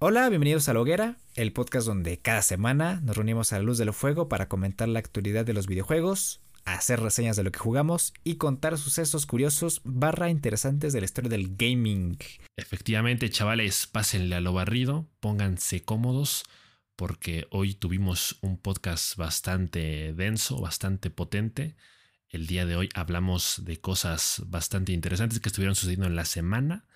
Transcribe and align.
Hola, 0.00 0.28
bienvenidos 0.28 0.68
a 0.68 0.74
La 0.74 0.80
Hoguera, 0.80 1.16
el 1.34 1.52
podcast 1.52 1.88
donde 1.88 2.20
cada 2.20 2.42
semana 2.42 3.00
nos 3.02 3.16
reunimos 3.16 3.52
a 3.52 3.56
la 3.56 3.64
luz 3.64 3.78
del 3.78 3.92
fuego 3.92 4.28
para 4.28 4.46
comentar 4.46 4.88
la 4.88 5.00
actualidad 5.00 5.44
de 5.44 5.54
los 5.54 5.66
videojuegos, 5.66 6.40
hacer 6.64 7.00
reseñas 7.00 7.34
de 7.34 7.42
lo 7.42 7.50
que 7.50 7.58
jugamos 7.58 8.14
y 8.22 8.36
contar 8.36 8.78
sucesos 8.78 9.26
curiosos 9.26 9.80
barra 9.82 10.30
interesantes 10.30 10.92
de 10.92 11.00
la 11.00 11.04
historia 11.04 11.30
del 11.30 11.56
gaming. 11.56 12.16
Efectivamente, 12.56 13.28
chavales, 13.28 13.88
pásenle 13.88 14.36
a 14.36 14.40
lo 14.40 14.52
barrido, 14.52 15.08
pónganse 15.18 15.82
cómodos, 15.82 16.44
porque 16.94 17.48
hoy 17.50 17.74
tuvimos 17.74 18.38
un 18.40 18.56
podcast 18.56 19.16
bastante 19.16 20.12
denso, 20.12 20.60
bastante 20.60 21.10
potente. 21.10 21.74
El 22.28 22.46
día 22.46 22.66
de 22.66 22.76
hoy 22.76 22.88
hablamos 22.94 23.62
de 23.64 23.80
cosas 23.80 24.44
bastante 24.46 24.92
interesantes 24.92 25.40
que 25.40 25.48
estuvieron 25.48 25.74
sucediendo 25.74 26.06
en 26.06 26.14
la 26.14 26.24
semana 26.24 26.87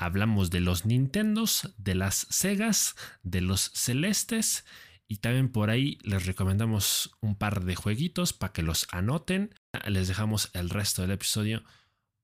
Hablamos 0.00 0.48
de 0.48 0.60
los 0.60 0.86
Nintendos, 0.86 1.74
de 1.76 1.94
las 1.94 2.26
Segas, 2.30 2.96
de 3.22 3.42
los 3.42 3.70
Celestes 3.74 4.64
y 5.06 5.18
también 5.18 5.52
por 5.52 5.68
ahí 5.68 5.98
les 6.04 6.24
recomendamos 6.24 7.14
un 7.20 7.36
par 7.36 7.64
de 7.64 7.74
jueguitos 7.74 8.32
para 8.32 8.54
que 8.54 8.62
los 8.62 8.88
anoten. 8.92 9.54
Les 9.86 10.08
dejamos 10.08 10.48
el 10.54 10.70
resto 10.70 11.02
del 11.02 11.10
episodio 11.10 11.64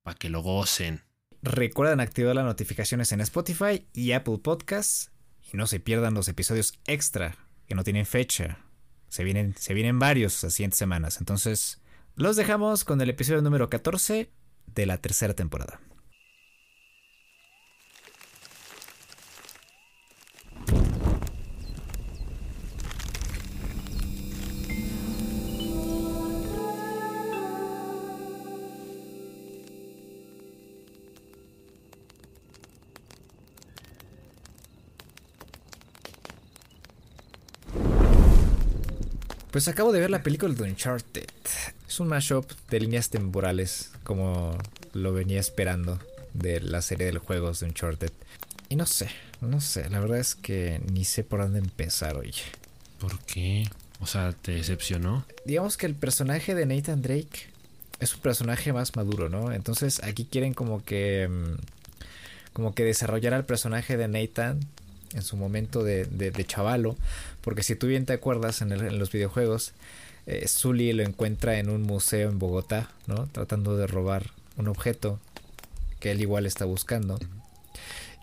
para 0.03 0.17
que 0.17 0.31
lo 0.31 0.41
gocen. 0.41 1.03
Recuerden 1.43 2.01
activar 2.01 2.34
las 2.34 2.47
notificaciones 2.47 3.12
en 3.12 3.20
Spotify 3.20 3.87
y 3.93 4.12
Apple 4.12 4.39
Podcasts 4.39 5.11
y 5.53 5.59
no 5.59 5.67
se 5.67 5.79
pierdan 5.79 6.15
los 6.15 6.29
episodios 6.29 6.81
extra 6.87 7.37
que 7.67 7.75
no 7.75 7.84
tienen 7.84 8.06
fecha. 8.06 8.59
Se 9.11 9.23
vienen, 9.23 9.55
se 9.59 9.75
vienen 9.75 9.98
varios 9.98 10.43
las 10.43 10.55
siguientes 10.55 10.79
semanas. 10.79 11.19
Entonces, 11.19 11.83
los 12.15 12.37
dejamos 12.37 12.84
con 12.84 13.03
el 13.03 13.11
episodio 13.11 13.43
número 13.43 13.69
14 13.69 14.33
de 14.65 14.87
la 14.87 14.97
tercera 14.97 15.34
temporada. 15.34 15.79
Pues 39.57 39.69
acabo 39.69 39.91
de 39.91 40.01
ver 40.01 40.11
la 40.11 40.23
película 40.23 40.53
de 40.53 40.65
Uncharted. 40.65 41.31
Es 41.89 41.99
un 41.99 42.09
mashup 42.09 42.45
de 42.69 42.79
líneas 42.79 43.09
temporales, 43.09 43.91
como 44.05 44.55
lo 44.93 45.15
venía 45.15 45.41
esperando 45.41 45.99
de 46.35 46.61
la 46.61 46.83
serie 46.83 47.11
de 47.11 47.17
juegos 47.17 47.61
de 47.61 47.69
Uncharted. 47.69 48.12
Y 48.69 48.77
no 48.77 48.84
sé, 48.84 49.09
no 49.41 49.62
sé, 49.62 49.89
la 49.89 50.01
verdad 50.01 50.19
es 50.19 50.34
que 50.34 50.83
ni 50.93 51.07
sé 51.07 51.25
por 51.25 51.41
dónde 51.41 51.61
empezar 51.61 52.19
hoy. 52.19 52.34
¿Por 53.01 53.19
qué? 53.21 53.67
O 54.01 54.07
sea, 54.07 54.33
¿te 54.33 54.53
decepcionó? 54.53 55.25
Digamos 55.47 55.79
que 55.79 55.87
el 55.87 55.95
personaje 55.95 56.55
de 56.55 56.67
Nathan 56.67 57.01
Drake 57.01 57.49
es 57.99 58.15
un 58.15 58.21
personaje 58.21 58.75
más 58.75 58.95
maduro, 58.95 59.31
¿no? 59.31 59.53
Entonces 59.53 60.03
aquí 60.03 60.27
quieren 60.31 60.53
como 60.53 60.84
que... 60.84 61.29
Mm, 61.31 61.55
como 62.53 62.75
que 62.75 62.84
desarrollar 62.84 63.33
al 63.33 63.47
personaje 63.47 63.97
de 63.97 64.07
Nathan 64.07 64.61
en 65.17 65.22
su 65.22 65.36
momento 65.36 65.83
de, 65.83 66.05
de, 66.05 66.45
chavalo, 66.45 66.97
porque 67.41 67.62
si 67.62 67.75
tú 67.75 67.86
bien 67.86 68.06
te 68.06 68.12
acuerdas 68.12 68.62
en, 68.62 68.98
los 68.98 69.11
videojuegos, 69.11 69.72
eh, 70.27 70.47
Sully 70.47 70.92
lo 70.92 71.03
encuentra 71.03 71.59
en 71.59 71.70
un 71.70 71.83
museo 71.83 72.28
en 72.28 72.39
Bogotá, 72.39 72.91
¿no? 73.06 73.27
Tratando 73.33 73.77
de 73.77 73.87
robar 73.87 74.31
un 74.56 74.69
objeto 74.69 75.19
que 76.00 76.12
él 76.12 76.20
igual 76.20 76.47
está 76.47 76.64
buscando. 76.64 77.19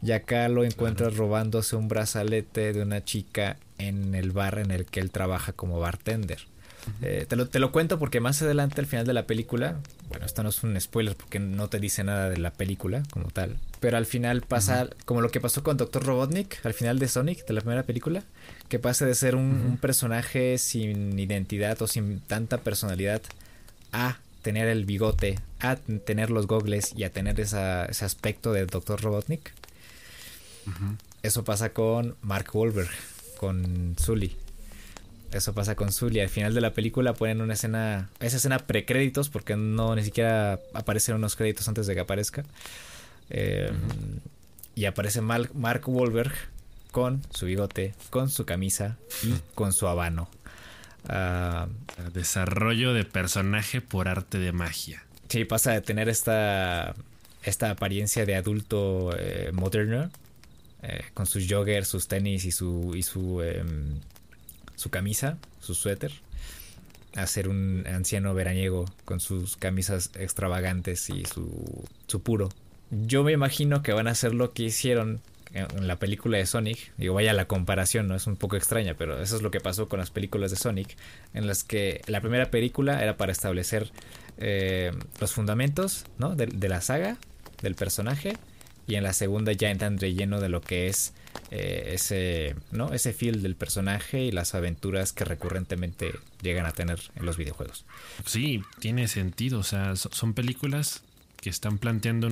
Y 0.02 0.12
acá 0.12 0.48
lo 0.50 0.64
encuentra 0.64 1.10
robándose 1.10 1.76
un 1.76 1.88
brazalete 1.88 2.74
de 2.74 2.82
una 2.82 3.04
chica 3.04 3.58
en 3.78 4.16
el 4.16 4.32
bar 4.32 4.60
en 4.60 4.72
el 4.72 4.86
que 4.86 5.00
él 5.00 5.12
trabaja 5.12 5.54
como 5.54 5.80
bartender. 5.80 6.40
Eh, 7.02 7.26
te, 7.28 7.38
lo, 7.38 7.48
te, 7.48 7.60
lo, 7.60 7.72
cuento 7.72 7.98
porque 7.98 8.20
más 8.20 8.42
adelante, 8.42 8.82
al 8.82 8.88
final 8.88 9.06
de 9.08 9.14
la 9.14 9.26
película, 9.26 9.80
bueno, 10.14 10.28
esto 10.28 10.44
no 10.44 10.50
es 10.50 10.62
un 10.62 10.80
spoiler 10.80 11.16
porque 11.16 11.40
no 11.40 11.70
te 11.70 11.80
dice 11.80 12.04
nada 12.04 12.30
de 12.30 12.38
la 12.38 12.52
película 12.52 13.02
como 13.10 13.32
tal, 13.32 13.58
pero 13.80 13.98
al 13.98 14.06
final 14.06 14.44
pasa 14.44 14.88
como 15.06 15.22
lo 15.22 15.32
que 15.32 15.42
pasó 15.42 15.64
con 15.64 15.76
Dr. 15.76 16.06
Robotnik, 16.06 16.64
al 16.64 16.76
final 16.76 17.00
de 17.00 17.08
Sonic, 17.08 17.48
de 17.48 17.54
la 17.54 17.62
primera 17.62 17.82
película, 17.82 18.22
que 18.70 18.78
pasa 18.78 19.08
de 19.08 19.16
ser 19.16 19.36
un, 19.36 19.80
personaje 19.82 20.60
sin 20.60 21.18
identidad 21.18 21.82
o 21.82 21.88
sin 21.88 22.20
tanta 22.20 22.60
personalidad 22.60 23.24
a 23.92 24.20
tener 24.44 24.68
el 24.68 24.86
bigote, 24.86 25.40
a 25.60 25.78
tener 25.78 26.30
los 26.30 26.46
gogles 26.46 26.94
y 26.96 27.06
a 27.06 27.10
tener 27.10 27.40
ese 27.40 27.58
aspecto 27.58 28.54
de 28.54 28.68
Dr. 28.68 29.02
Robotnik. 29.02 29.52
Eso 31.24 31.44
pasa 31.44 31.74
con 31.74 32.16
Mark 32.22 32.52
Wahlberg, 32.54 32.92
con 33.40 33.96
Sully. 33.98 34.43
Eso 35.34 35.54
pasa 35.54 35.76
con 35.76 35.92
Zully. 35.92 36.20
Al 36.20 36.30
final 36.30 36.54
de 36.54 36.62
la 36.62 36.74
película 36.74 37.14
ponen 37.14 37.42
una 37.42 37.54
escena, 37.54 38.10
esa 38.20 38.38
escena 38.38 38.60
precréditos, 38.60 39.30
porque 39.30 39.56
no 39.56 39.96
ni 39.96 40.04
siquiera 40.04 40.60
aparecen 40.74 41.16
unos 41.16 41.36
créditos 41.36 41.68
antes 41.68 41.88
de 41.88 41.96
que 41.96 42.02
aparezca. 42.02 42.44
Eh, 43.30 43.72
y 44.76 44.86
aparece 44.86 45.22
Mark 45.22 45.84
Wahlberg 45.86 46.34
con 46.92 47.24
su 47.32 47.48
bigote, 47.48 47.96
con 48.12 48.30
su 48.30 48.46
camisa 48.46 48.98
y 49.24 49.34
con 49.56 49.74
su 49.74 49.88
habano. 49.88 50.30
Ah, 51.08 51.68
Desarrollo 52.14 52.94
de 52.94 53.04
personaje 53.04 53.82
por 53.82 54.08
arte 54.08 54.40
de 54.40 54.52
magia. 54.52 55.04
Sí, 55.30 55.46
pasa 55.46 55.72
de 55.72 55.82
tener 55.82 56.10
esta, 56.10 56.96
esta 57.44 57.72
apariencia 57.72 58.26
de 58.26 58.36
adulto 58.36 59.16
eh, 59.18 59.52
moderno, 59.52 60.10
eh, 60.84 61.02
con 61.14 61.26
sus 61.26 61.48
joggers, 61.50 61.88
sus 61.88 62.08
tenis 62.08 62.46
y 62.46 62.52
su, 62.52 62.94
y 62.96 63.04
su 63.04 63.42
em, 63.42 64.00
su 64.76 64.90
camisa, 64.90 65.38
su 65.60 65.76
suéter, 65.76 66.12
a 67.16 67.28
ser 67.28 67.48
un 67.48 67.86
anciano 67.88 68.34
veraniego 68.34 68.86
con 69.06 69.20
sus 69.20 69.56
camisas 69.58 70.12
extravagantes 70.16 71.10
y 71.10 71.26
su, 71.26 71.86
su 72.08 72.22
puro. 72.22 72.50
Yo 72.90 73.24
me 73.24 73.32
imagino 73.32 73.84
que 73.84 73.94
van 73.94 74.08
a 74.08 74.12
hacer 74.12 74.34
lo 74.34 74.52
que 74.54 74.64
hicieron 74.64 75.22
en 75.54 75.88
la 75.88 75.98
película 75.98 76.38
de 76.38 76.46
Sonic. 76.46 76.92
Digo, 76.98 77.14
vaya 77.14 77.34
la 77.34 77.46
comparación, 77.46 78.08
¿no? 78.08 78.16
Es 78.16 78.26
un 78.26 78.36
poco 78.36 78.56
extraña, 78.56 78.96
pero 78.96 79.22
eso 79.22 79.36
es 79.36 79.42
lo 79.42 79.52
que 79.52 79.60
pasó 79.60 79.88
con 79.88 80.00
las 80.00 80.10
películas 80.10 80.52
de 80.52 80.58
Sonic, 80.58 80.98
en 81.34 81.48
las 81.48 81.64
que 81.64 82.02
la 82.08 82.22
primera 82.22 82.50
película 82.50 83.02
era 83.02 83.18
para 83.18 83.32
establecer 83.32 83.92
eh, 84.38 84.92
los 85.20 85.32
fundamentos, 85.32 86.06
¿no? 86.18 86.36
De, 86.36 86.48
de, 86.48 86.70
la 86.70 86.82
saga, 86.82 87.18
del 87.62 87.76
personaje, 87.76 88.34
y 88.88 88.96
en 88.96 89.04
la 89.04 89.14
segunda 89.14 89.52
ya 89.52 89.70
entran 89.70 90.00
relleno 90.00 90.42
de 90.42 90.50
lo 90.50 90.62
que 90.62 90.88
es 90.88 91.14
eh, 91.52 91.92
ese, 91.94 92.56
¿no? 92.72 92.94
ese 92.94 93.14
feel 93.14 93.42
del 93.42 93.56
personaje 93.56 94.24
y 94.24 94.32
las 94.32 94.56
aventuras 94.56 95.14
que 95.14 95.26
recurrentemente 95.26 96.14
llegan 96.42 96.66
a 96.66 96.72
tener 96.72 97.00
en 97.16 97.26
los 97.26 97.38
videojuegos. 97.38 97.86
Sí, 98.26 98.64
tiene 98.80 99.08
sentido. 99.08 99.60
O 99.60 99.64
sea, 99.64 99.96
son 99.96 100.34
películas 100.34 101.04
que 101.40 101.50
están 101.50 101.78
planteando 101.78 102.30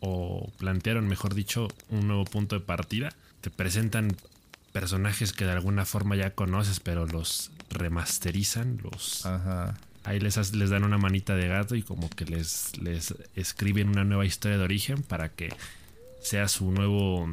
o 0.00 0.50
plantearon, 0.58 1.08
mejor 1.08 1.34
dicho, 1.34 1.68
un 1.90 2.06
nuevo 2.06 2.24
punto 2.24 2.58
de 2.58 2.64
partida. 2.64 3.10
Te 3.40 3.50
presentan 3.50 4.16
personajes 4.72 5.32
que 5.32 5.44
de 5.44 5.52
alguna 5.52 5.84
forma 5.84 6.16
ya 6.16 6.30
conoces, 6.30 6.80
pero 6.80 7.06
los 7.06 7.50
remasterizan, 7.70 8.80
los... 8.82 9.26
Ahí 10.04 10.20
les, 10.20 10.52
les 10.52 10.68
dan 10.68 10.84
una 10.84 10.98
manita 10.98 11.34
de 11.34 11.48
gato 11.48 11.76
y 11.76 11.82
como 11.82 12.10
que 12.10 12.26
les, 12.26 12.76
les 12.76 13.14
escriben 13.36 13.88
una 13.88 14.04
nueva 14.04 14.26
historia 14.26 14.58
de 14.58 14.64
origen 14.64 15.02
para 15.02 15.30
que 15.30 15.50
sea 16.20 16.46
su 16.48 16.70
nuevo 16.70 17.26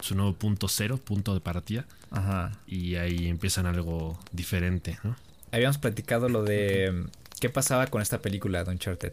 su 0.00 0.14
nuevo 0.14 0.32
punto 0.34 0.68
cero, 0.68 0.98
punto 1.02 1.34
de 1.34 1.40
partida. 1.40 1.86
Ajá. 2.10 2.52
Y 2.66 2.96
ahí 2.96 3.28
empiezan 3.28 3.66
algo 3.66 4.18
diferente, 4.32 4.98
¿no? 5.02 5.16
Habíamos 5.52 5.78
platicado 5.78 6.28
lo 6.28 6.42
de 6.44 7.06
qué 7.40 7.48
pasaba 7.48 7.86
con 7.86 8.02
esta 8.02 8.18
película 8.20 8.64
de 8.64 8.70
Uncharted. 8.70 9.12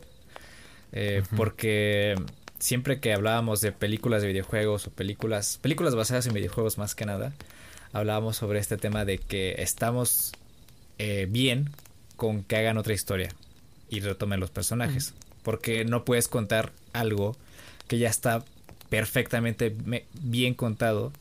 Eh, 0.91 1.23
porque 1.35 2.16
siempre 2.59 3.00
que 3.00 3.13
hablábamos 3.13 3.62
de 3.62 3.72
películas 3.72 4.22
de 4.22 4.29
videojuegos 4.29 4.88
o 4.88 4.91
películas, 4.91 5.59
películas 5.62 5.96
basadas 5.96 6.28
en 6.28 6.34
videojuegos 6.34 6.78
más 6.78 6.96
que 6.96 7.06
nada, 7.06 7.34
hablábamos 7.93 8.37
sobre 8.37 8.59
este 8.59 8.78
tema 8.78 9.05
de 9.05 9.17
que 9.17 9.55
estamos 9.59 10.32
eh, 10.97 11.28
bien 11.29 11.70
con 12.16 12.43
que 12.43 12.58
hagan 12.58 12.78
otra 12.78 12.93
historia 12.93 13.29
y 13.90 13.99
retomen 13.99 14.40
los 14.40 14.52
personajes. 14.52 15.14
Porque 15.43 15.85
no 15.85 16.05
puedes 16.05 16.28
contar 16.28 16.72
algo 16.93 17.37
que 17.87 17.99
ya 17.99 18.09
está 18.09 18.43
perfectamente 18.90 19.76
bien 20.22 20.53
contado 20.53 21.11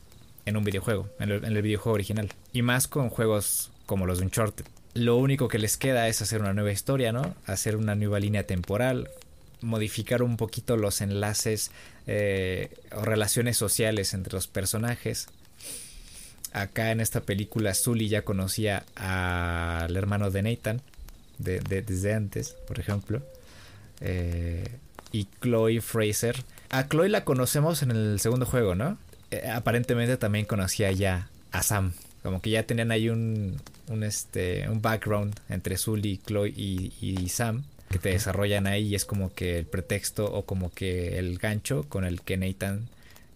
en 0.45 0.57
un 0.57 0.63
videojuego, 0.63 1.09
en 1.19 1.31
el, 1.31 1.61
videojuego 1.61 1.95
original. 1.95 2.29
Y 2.53 2.61
más 2.61 2.87
con 2.87 3.09
juegos 3.09 3.71
como 3.85 4.05
los 4.05 4.19
de 4.19 4.25
Uncharted. 4.25 4.65
Lo 4.93 5.17
único 5.17 5.47
que 5.47 5.59
les 5.59 5.77
queda 5.77 6.07
es 6.07 6.21
hacer 6.21 6.41
una 6.41 6.53
nueva 6.53 6.71
historia, 6.71 7.11
¿no? 7.11 7.35
Hacer 7.45 7.75
una 7.75 7.95
nueva 7.95 8.19
línea 8.19 8.43
temporal, 8.43 9.09
modificar 9.61 10.21
un 10.21 10.37
poquito 10.37 10.77
los 10.77 11.01
enlaces 11.01 11.71
eh, 12.07 12.69
o 12.95 13.01
relaciones 13.03 13.57
sociales 13.57 14.13
entre 14.13 14.33
los 14.33 14.47
personajes. 14.47 15.27
Acá 16.53 16.91
en 16.91 17.01
esta 17.01 17.21
película, 17.21 17.73
Sully 17.73 18.07
ya 18.07 18.21
conocía 18.21 18.85
al 18.95 19.97
hermano 19.97 20.31
de 20.31 20.43
Nathan, 20.43 20.81
desde 21.39 22.13
antes, 22.13 22.55
por 22.67 22.79
ejemplo. 22.79 23.21
Eh, 23.99 24.77
y 25.11 25.27
Chloe 25.41 25.81
Fraser 25.81 26.37
a 26.69 26.87
Chloe 26.87 27.09
la 27.09 27.23
conocemos 27.23 27.81
en 27.81 27.91
el 27.91 28.19
segundo 28.19 28.45
juego, 28.45 28.75
¿no? 28.75 28.97
eh, 29.31 29.49
aparentemente 29.49 30.17
también 30.17 30.45
conocía 30.45 30.91
ya 30.91 31.29
a 31.51 31.63
Sam. 31.63 31.93
Como 32.23 32.41
que 32.41 32.49
ya 32.49 32.63
tenían 32.63 32.91
ahí 32.91 33.09
un, 33.09 33.61
un, 33.87 34.03
este, 34.03 34.67
un 34.67 34.81
background 34.81 35.35
entre 35.49 35.77
Sully, 35.77 36.19
Chloe 36.25 36.49
y, 36.49 36.93
y 36.99 37.29
Sam 37.29 37.63
que 37.89 37.99
te 37.99 38.09
desarrollan 38.09 38.65
ahí 38.65 38.87
y 38.87 38.95
es 38.95 39.05
como 39.05 39.33
que 39.33 39.59
el 39.59 39.65
pretexto 39.65 40.25
o 40.25 40.43
como 40.43 40.71
que 40.71 41.19
el 41.19 41.37
gancho 41.37 41.85
con 41.87 42.03
el 42.03 42.21
que 42.21 42.35
Nathan 42.35 42.87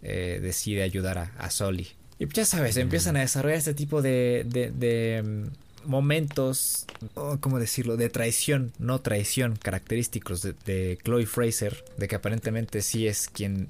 eh, 0.02 0.40
decide 0.42 0.82
ayudar 0.82 1.20
a, 1.20 1.32
a 1.38 1.52
Sully. 1.52 1.88
Y 2.18 2.28
ya 2.34 2.46
sabes, 2.46 2.76
empiezan 2.78 3.16
a 3.16 3.22
desarrollar 3.22 3.60
este 3.60 3.76
tipo 3.76 4.02
de, 4.02 4.44
de, 4.46 4.72
de 4.72 5.46
momentos, 5.86 6.86
¿cómo 7.40 7.60
decirlo?, 7.60 7.98
de 7.98 8.10
traición, 8.10 8.72
no 8.80 9.00
traición, 9.02 9.56
característicos 9.56 10.42
de, 10.42 10.54
de, 10.66 10.98
Chloe 11.04 11.26
Fraser, 11.26 11.84
de 11.98 12.08
que 12.08 12.16
aparentemente 12.16 12.82
sí 12.82 13.08
es 13.08 13.28
quien, 13.28 13.68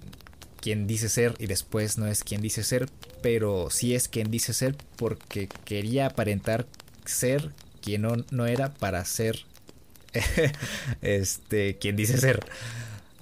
quien 0.62 0.88
dice 0.88 1.10
ser 1.10 1.36
y 1.40 1.48
después 1.48 1.98
no 1.98 2.08
es 2.08 2.24
quien 2.24 2.42
dice 2.42 2.64
ser, 2.64 2.90
pero 3.22 3.70
sí 3.70 3.96
es 3.96 4.08
quien 4.08 4.32
dice 4.32 4.54
ser 4.54 4.76
porque 4.96 5.48
quería 5.66 6.08
aparentar 6.08 6.68
ser 7.06 7.52
quien 7.82 8.04
no, 8.04 8.16
no 8.32 8.46
era 8.46 8.74
para 8.74 9.04
ser 9.06 9.46
este 11.02 11.78
quien 11.78 11.96
dice 11.96 12.18
ser. 12.18 12.46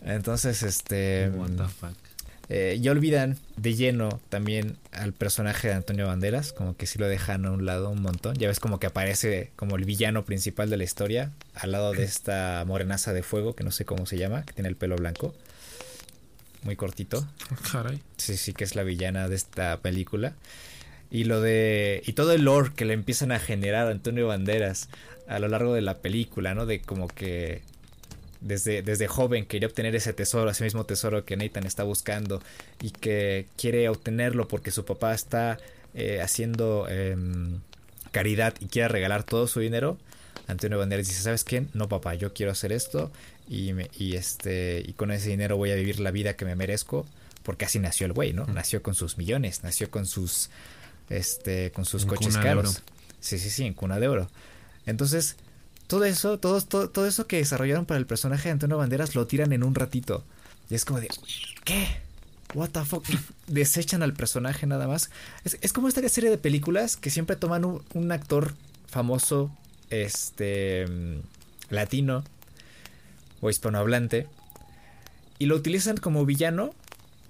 Entonces, 0.04 0.64
este... 0.64 1.30
What 1.30 1.52
the 1.52 1.68
fuck. 1.68 2.07
Eh, 2.50 2.78
ya 2.80 2.92
olvidan 2.92 3.38
de 3.58 3.76
lleno 3.76 4.22
también 4.30 4.78
al 4.94 5.12
personaje 5.12 5.68
de 5.68 5.74
Antonio 5.74 6.08
Banderas, 6.08 6.54
como 6.54 6.78
que 6.78 6.86
sí 6.86 6.98
lo 6.98 7.08
dejan 7.08 7.46
a 7.46 7.52
un 7.52 7.66
lado 7.66 7.90
un 7.90 8.02
montón. 8.02 8.36
Ya 8.36 8.48
ves 8.48 8.60
como 8.60 8.80
que 8.80 8.88
aparece 8.88 9.52
como 9.56 9.76
el 9.76 9.84
villano 9.84 10.24
principal 10.24 10.70
de 10.70 10.78
la 10.78 10.84
historia, 10.86 11.32
al 11.56 11.74
lado 11.74 11.92
de 11.92 12.04
esta 12.04 12.64
morenaza 12.66 13.12
de 13.12 13.24
fuego, 13.24 13.54
que 13.54 13.64
no 13.64 13.72
sé 13.72 13.84
cómo 13.86 14.06
se 14.06 14.18
llama, 14.18 14.46
que 14.46 14.54
tiene 14.54 14.70
el 14.70 14.78
pelo 14.78 14.96
blanco, 14.96 15.36
muy 16.64 16.76
cortito. 16.76 17.28
Caray. 17.72 18.02
Sí, 18.18 18.38
sí, 18.38 18.54
que 18.54 18.64
es 18.64 18.76
la 18.76 18.84
villana 18.84 19.28
de 19.28 19.36
esta 19.36 19.78
película. 19.82 20.34
Y 21.10 21.26
lo 21.26 21.42
de. 21.42 22.02
Y 22.06 22.14
todo 22.14 22.34
el 22.34 22.44
lore 22.44 22.72
que 22.76 22.86
le 22.86 22.94
empiezan 22.94 23.32
a 23.32 23.40
generar 23.40 23.88
a 23.88 23.92
Antonio 23.92 24.28
Banderas 24.28 24.90
a 25.28 25.40
lo 25.40 25.48
largo 25.48 25.74
de 25.74 25.82
la 25.82 26.00
película, 26.00 26.54
¿no? 26.54 26.66
De 26.66 26.82
como 26.82 27.08
que 27.08 27.62
desde, 28.42 28.82
desde 28.82 29.08
joven 29.08 29.46
quería 29.46 29.68
obtener 29.68 29.96
ese 29.96 30.14
tesoro, 30.14 30.50
ese 30.50 30.64
mismo 30.64 30.86
tesoro 30.86 31.26
que 31.26 31.38
Nathan 31.38 31.66
está 31.66 31.84
buscando 31.84 32.42
y 32.82 32.92
que 32.92 33.48
quiere 33.58 33.90
obtenerlo 33.90 34.48
porque 34.48 34.72
su 34.72 34.86
papá 34.86 35.14
está 35.14 35.58
eh, 35.94 36.22
haciendo 36.22 36.88
eh, 36.90 37.16
caridad 38.12 38.54
y 38.60 38.68
quiere 38.68 38.88
regalar 38.90 39.24
todo 39.24 39.48
su 39.48 39.60
dinero. 39.60 39.98
Antonio 40.48 40.78
Banderas 40.78 41.08
dice, 41.08 41.22
¿sabes 41.22 41.44
qué? 41.44 41.66
No, 41.74 41.90
papá, 41.90 42.14
yo 42.16 42.34
quiero 42.34 42.52
hacer 42.52 42.72
esto 42.72 43.12
y, 43.50 43.74
me, 43.74 43.90
y, 43.98 44.16
este, 44.16 44.84
y 44.86 44.94
con 44.94 45.12
ese 45.12 45.30
dinero 45.30 45.58
voy 45.58 45.72
a 45.72 45.76
vivir 45.76 46.00
la 46.00 46.12
vida 46.12 46.36
que 46.36 46.46
me 46.46 46.56
merezco 46.56 47.06
porque 47.44 47.66
así 47.66 47.80
nació 47.80 48.06
el 48.06 48.14
güey, 48.14 48.34
¿no? 48.34 48.46
Nació 48.46 48.84
con 48.84 48.94
sus 48.94 49.18
millones, 49.18 49.64
nació 49.64 49.90
con 49.90 50.06
sus, 50.06 50.50
este, 51.10 51.72
con 51.72 51.86
sus 51.86 52.04
En 52.04 52.10
coches 52.10 52.28
cuna 52.28 52.40
de 52.40 52.46
caros. 52.46 52.76
oro. 52.76 52.86
Sí, 53.20 53.40
sí, 53.40 53.50
sí, 53.50 53.66
en 53.66 53.74
cuna 53.74 54.00
de 54.00 54.08
oro. 54.10 54.30
Entonces, 54.86 55.38
todo 55.88 56.06
eso, 56.06 56.38
todo, 56.38 56.62
todo, 56.62 56.90
todo 56.90 57.08
eso 57.08 57.28
que 57.28 57.38
desarrollaron 57.38 57.86
para 57.86 57.98
el 57.98 58.06
personaje 58.06 58.50
de 58.50 58.54
Antonio 58.54 58.78
Banderas 58.78 59.16
lo 59.16 59.26
tiran 59.26 59.54
en 59.54 59.64
un 59.64 59.76
ratito. 59.76 60.24
Y 60.70 60.76
es 60.76 60.86
como 60.86 61.00
de, 61.00 61.08
¿qué? 61.64 61.88
What 62.54 62.70
the 62.70 62.86
fuck? 62.86 63.06
Desechan 63.48 64.04
al 64.04 64.14
personaje 64.14 64.68
nada 64.68 64.88
más. 64.88 65.10
Es, 65.44 65.74
como 65.74 65.88
esta 65.88 66.08
serie 66.10 66.30
de 66.30 66.38
películas 66.38 66.98
que 66.98 67.10
siempre 67.10 67.36
toman 67.36 67.66
un, 67.66 67.84
un 67.94 68.12
actor 68.12 68.54
famoso, 68.88 69.52
este, 69.90 70.86
mm, 70.88 71.20
latino 71.70 72.24
o 73.42 73.50
hispanohablante, 73.50 74.28
y 75.40 75.46
lo 75.46 75.56
utilizan 75.56 75.98
como 75.98 76.26
villano 76.26 76.74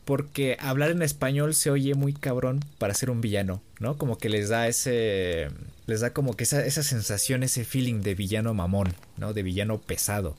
porque 0.07 0.55
hablar 0.61 0.89
en 0.89 1.01
español 1.03 1.53
se 1.53 1.69
oye 1.69 1.93
muy 1.93 2.13
cabrón 2.13 2.63
para 2.79 2.93
ser 2.93 3.09
un 3.11 3.19
villano, 3.19 3.61
¿no? 3.79 3.97
Como 3.97 4.17
que 4.17 4.29
les 4.29 4.47
da 4.47 4.67
ese. 4.69 5.49
Les 5.85 5.99
da 5.99 6.11
como 6.13 6.35
que 6.35 6.45
esa, 6.45 6.65
esa 6.65 6.81
sensación, 6.81 7.43
ese 7.43 7.65
feeling 7.65 8.01
de 8.01 8.15
villano 8.15 8.53
mamón, 8.53 8.93
¿no? 9.17 9.33
De 9.33 9.43
villano 9.43 9.79
pesado. 9.79 10.35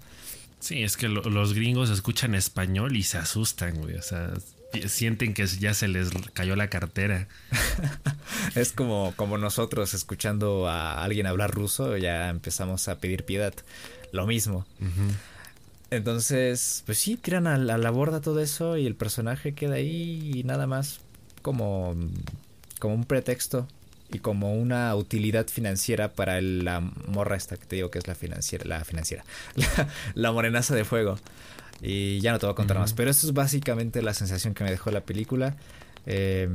Sí, 0.58 0.82
es 0.82 0.96
que 0.96 1.08
lo- 1.08 1.22
los 1.22 1.52
gringos 1.52 1.90
escuchan 1.90 2.34
español 2.34 2.96
y 2.96 3.02
se 3.02 3.18
asustan, 3.18 3.76
güey. 3.76 3.94
O 3.96 4.02
sea, 4.02 4.32
sienten 4.86 5.34
que 5.34 5.46
ya 5.46 5.74
se 5.74 5.86
les 5.86 6.08
cayó 6.32 6.56
la 6.56 6.68
cartera. 6.70 7.28
Es 8.54 8.72
como, 8.72 9.12
como 9.16 9.36
nosotros 9.38 9.92
escuchando 9.94 10.66
a 10.68 11.02
alguien 11.04 11.26
hablar 11.26 11.50
ruso, 11.50 11.96
ya 11.96 12.28
empezamos 12.30 12.88
a 12.88 12.98
pedir 12.98 13.24
piedad. 13.24 13.52
Lo 14.12 14.26
mismo. 14.26 14.66
Entonces, 15.90 16.82
pues 16.86 16.98
sí, 16.98 17.16
tiran 17.16 17.46
a, 17.46 17.56
la- 17.56 17.74
a 17.74 17.78
la 17.78 17.90
borda 17.90 18.20
todo 18.20 18.40
eso 18.40 18.76
y 18.76 18.86
el 18.86 18.94
personaje 18.94 19.54
queda 19.54 19.74
ahí 19.76 20.32
y 20.34 20.44
nada 20.44 20.66
más 20.66 21.00
como, 21.42 21.96
como 22.78 22.94
un 22.94 23.04
pretexto 23.04 23.66
y 24.12 24.18
como 24.18 24.54
una 24.54 24.94
utilidad 24.94 25.46
financiera 25.48 26.12
para 26.12 26.38
el- 26.38 26.64
la 26.64 26.80
morra 26.80 27.36
esta 27.36 27.56
que 27.56 27.64
te 27.66 27.76
digo 27.76 27.90
que 27.90 27.98
es 27.98 28.06
la 28.06 28.14
financiera, 28.14 28.64
la 28.66 28.84
financiera, 28.84 29.24
la, 29.54 29.88
la 30.14 30.32
morenaza 30.32 30.74
de 30.74 30.84
fuego. 30.84 31.18
Y 31.80 32.20
ya 32.20 32.32
no 32.32 32.38
te 32.38 32.46
voy 32.46 32.52
a 32.52 32.56
contar 32.56 32.78
más, 32.78 32.92
pero 32.92 33.10
eso 33.10 33.26
es 33.26 33.32
básicamente 33.32 34.02
la 34.02 34.12
sensación 34.12 34.52
que 34.52 34.64
me 34.64 34.70
dejó 34.70 34.90
la 34.90 35.02
película. 35.02 35.56
Eh, 36.06 36.48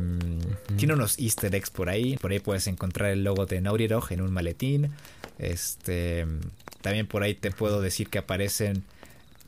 Tiene 0.77 0.95
unos 0.95 1.17
easter 1.17 1.53
eggs 1.55 1.69
por 1.69 1.87
ahí. 1.89 2.17
Por 2.17 2.31
ahí 2.31 2.39
puedes 2.39 2.67
encontrar 2.67 3.11
el 3.11 3.23
logo 3.23 3.45
de 3.45 3.61
Dog 3.87 4.11
en 4.11 4.19
un 4.21 4.33
maletín. 4.33 4.91
Este, 5.39 6.25
también 6.81 7.07
por 7.07 7.23
ahí 7.23 7.35
te 7.35 7.51
puedo 7.51 7.79
decir 7.81 8.09
que 8.09 8.17
aparecen 8.17 8.83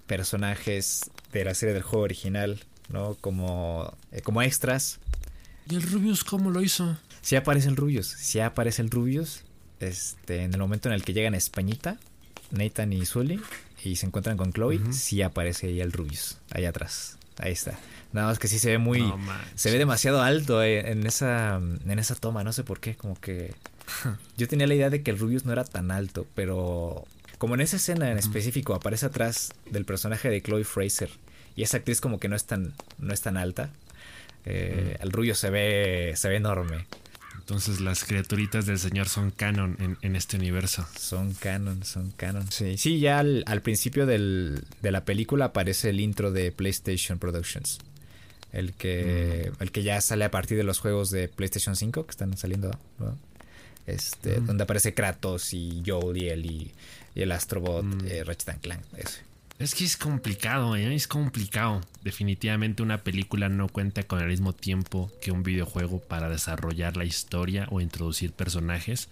personajes 0.07 1.09
de 1.31 1.45
la 1.45 1.53
serie 1.53 1.73
del 1.73 1.83
juego 1.83 2.03
original, 2.03 2.63
¿no? 2.89 3.15
Como, 3.15 3.93
eh, 4.11 4.21
como 4.21 4.41
extras. 4.41 4.99
¿Y 5.69 5.75
el 5.75 5.81
Rubius 5.81 6.23
cómo 6.23 6.51
lo 6.51 6.61
hizo? 6.61 6.97
Si 7.21 7.35
aparece 7.35 7.69
el 7.69 7.75
Rubius, 7.75 8.07
si 8.07 8.39
aparece 8.39 8.81
el 8.81 8.91
Rubius, 8.91 9.43
este, 9.79 10.43
en 10.43 10.53
el 10.53 10.59
momento 10.59 10.89
en 10.89 10.95
el 10.95 11.03
que 11.03 11.13
llegan 11.13 11.33
a 11.33 11.37
Españita, 11.37 11.97
Nathan 12.51 12.93
y 12.93 13.05
Sully, 13.05 13.41
y 13.83 13.95
se 13.95 14.05
encuentran 14.05 14.37
con 14.37 14.53
Chloe, 14.53 14.79
sí 14.91 15.21
aparece 15.21 15.67
ahí 15.67 15.81
el 15.81 15.91
Rubius, 15.91 16.37
ahí 16.51 16.65
atrás. 16.65 17.17
Ahí 17.37 17.51
está. 17.51 17.77
Nada 18.13 18.27
más 18.27 18.39
que 18.39 18.47
sí 18.47 18.59
se 18.59 18.69
ve 18.69 18.77
muy, 18.77 19.01
No 19.01 19.19
se 19.55 19.71
ve 19.71 19.77
demasiado 19.77 20.21
alto 20.21 20.63
eh, 20.63 20.91
en 20.91 21.05
esa 21.05 21.57
en 21.57 21.99
esa 21.99 22.15
toma, 22.15 22.43
no 22.43 22.53
sé 22.53 22.63
por 22.63 22.79
qué, 22.79 22.95
como 22.95 23.19
que 23.19 23.53
yo 24.37 24.47
tenía 24.47 24.67
la 24.67 24.75
idea 24.75 24.89
de 24.89 25.03
que 25.03 25.11
el 25.11 25.19
Rubius 25.19 25.45
no 25.45 25.51
era 25.51 25.65
tan 25.65 25.91
alto, 25.91 26.25
pero 26.33 27.05
como 27.37 27.55
en 27.55 27.61
esa 27.61 27.77
escena 27.77 28.11
en 28.11 28.17
específico 28.17 28.73
aparece 28.73 29.05
atrás 29.05 29.53
del 29.69 29.85
personaje 29.85 30.29
de 30.29 30.41
Chloe 30.41 30.63
Fraser 30.63 31.09
y 31.55 31.63
esa 31.63 31.77
actriz 31.77 32.01
como 32.01 32.19
que 32.19 32.27
no 32.27 32.35
es 32.35 32.45
tan 32.45 32.73
no 32.97 33.13
es 33.13 33.21
tan 33.21 33.37
alta, 33.37 33.69
eh, 34.45 34.97
el 34.99 35.11
Rubius 35.11 35.39
se 35.39 35.49
ve 35.49 36.13
se 36.15 36.29
ve 36.29 36.37
enorme. 36.37 36.85
Entonces 37.39 37.79
las 37.79 38.03
criaturitas 38.05 38.65
del 38.65 38.79
señor 38.79 39.07
son 39.07 39.29
canon 39.29 39.77
en, 39.79 39.97
en 40.01 40.15
este 40.15 40.35
universo. 40.35 40.87
Son 40.97 41.35
canon, 41.35 41.83
son 41.85 42.11
canon. 42.17 42.51
Sí, 42.51 42.75
sí 42.77 42.99
ya 42.99 43.19
al, 43.19 43.43
al 43.45 43.61
principio 43.61 44.07
del, 44.07 44.63
de 44.81 44.91
la 44.91 45.05
película 45.05 45.45
aparece 45.45 45.91
el 45.91 45.99
intro 45.99 46.31
de 46.31 46.51
PlayStation 46.51 47.19
Productions. 47.19 47.77
El 48.51 48.73
que, 48.73 49.51
el 49.59 49.71
que 49.71 49.83
ya 49.83 50.01
sale 50.01 50.25
a 50.25 50.31
partir 50.31 50.57
de 50.57 50.63
los 50.63 50.79
juegos 50.79 51.11
de 51.11 51.27
PlayStation 51.27 51.75
5 51.75 52.05
que 52.05 52.11
están 52.11 52.35
saliendo. 52.35 52.71
¿no? 52.97 53.15
Este, 53.85 54.39
Mm. 54.39 54.45
Donde 54.47 54.63
aparece 54.63 54.93
Kratos 54.93 55.53
y 55.53 55.83
Joel 55.85 56.45
y 56.45 56.71
y, 57.15 57.21
el 57.21 57.31
Astrobot, 57.31 57.83
Mm. 57.83 57.97
eh, 58.07 58.23
Ratchet 58.23 58.49
and 58.49 58.61
Clank. 58.61 58.81
ese. 58.97 59.21
Es 59.57 59.73
que 59.73 59.85
es 59.85 59.95
complicado, 59.95 60.75
¿eh? 60.75 60.93
es 60.93 61.07
complicado. 61.07 61.79
Definitivamente 62.03 62.83
una 62.83 62.97
película 63.03 63.47
no 63.47 63.69
cuenta 63.69 64.03
con 64.03 64.19
el 64.19 64.27
mismo 64.27 64.51
tiempo 64.51 65.09
que 65.21 65.31
un 65.31 65.43
videojuego 65.43 65.99
para 66.01 66.27
desarrollar 66.27 66.97
la 66.97 67.05
historia 67.05 67.65
o 67.71 67.79
introducir 67.79 68.33
personajes. 68.33 69.07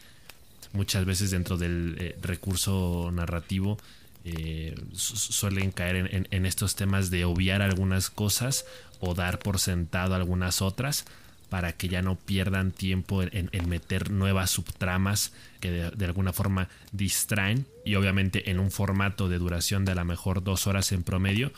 Muchas 0.73 1.05
veces 1.05 1.31
dentro 1.31 1.57
del 1.57 1.95
eh, 1.97 2.17
recurso 2.21 3.09
narrativo 3.13 3.77
eh, 4.25 4.75
su- 4.93 5.15
suelen 5.17 5.71
caer 5.71 5.95
en, 5.97 6.07
en- 6.15 6.27
en 6.31 6.45
estos 6.45 6.75
temas 6.75 7.09
de 7.09 7.23
obviar 7.25 7.61
algunas 7.61 8.09
cosas 8.09 8.65
o 8.99 9.13
dar 9.13 9.39
por 9.39 9.59
sentado 9.59 10.13
algunas 10.15 10.61
otras 10.61 11.05
para 11.53 11.73
que 11.73 11.87
ya 11.87 12.01
no 12.01 12.15
pierdan 12.15 12.71
tiempo 12.71 13.21
en, 13.21 13.69
meter 13.69 14.09
nuevas 14.09 14.49
subtramas 14.49 15.33
que 15.59 15.69
de, 15.69 16.05
alguna 16.05 16.33
forma 16.33 16.67
distraen 16.91 17.67
y 17.85 17.93
obviamente 17.93 18.49
en 18.49 18.59
un 18.59 18.71
formato 18.71 19.29
de 19.29 19.37
duración 19.37 19.85
de 19.85 19.91
a 19.91 19.95
lo 19.95 20.03
mejor 20.03 20.43
dos 20.43 20.65
horas 20.65 20.91
en 20.93 21.03
promedio 21.03 21.53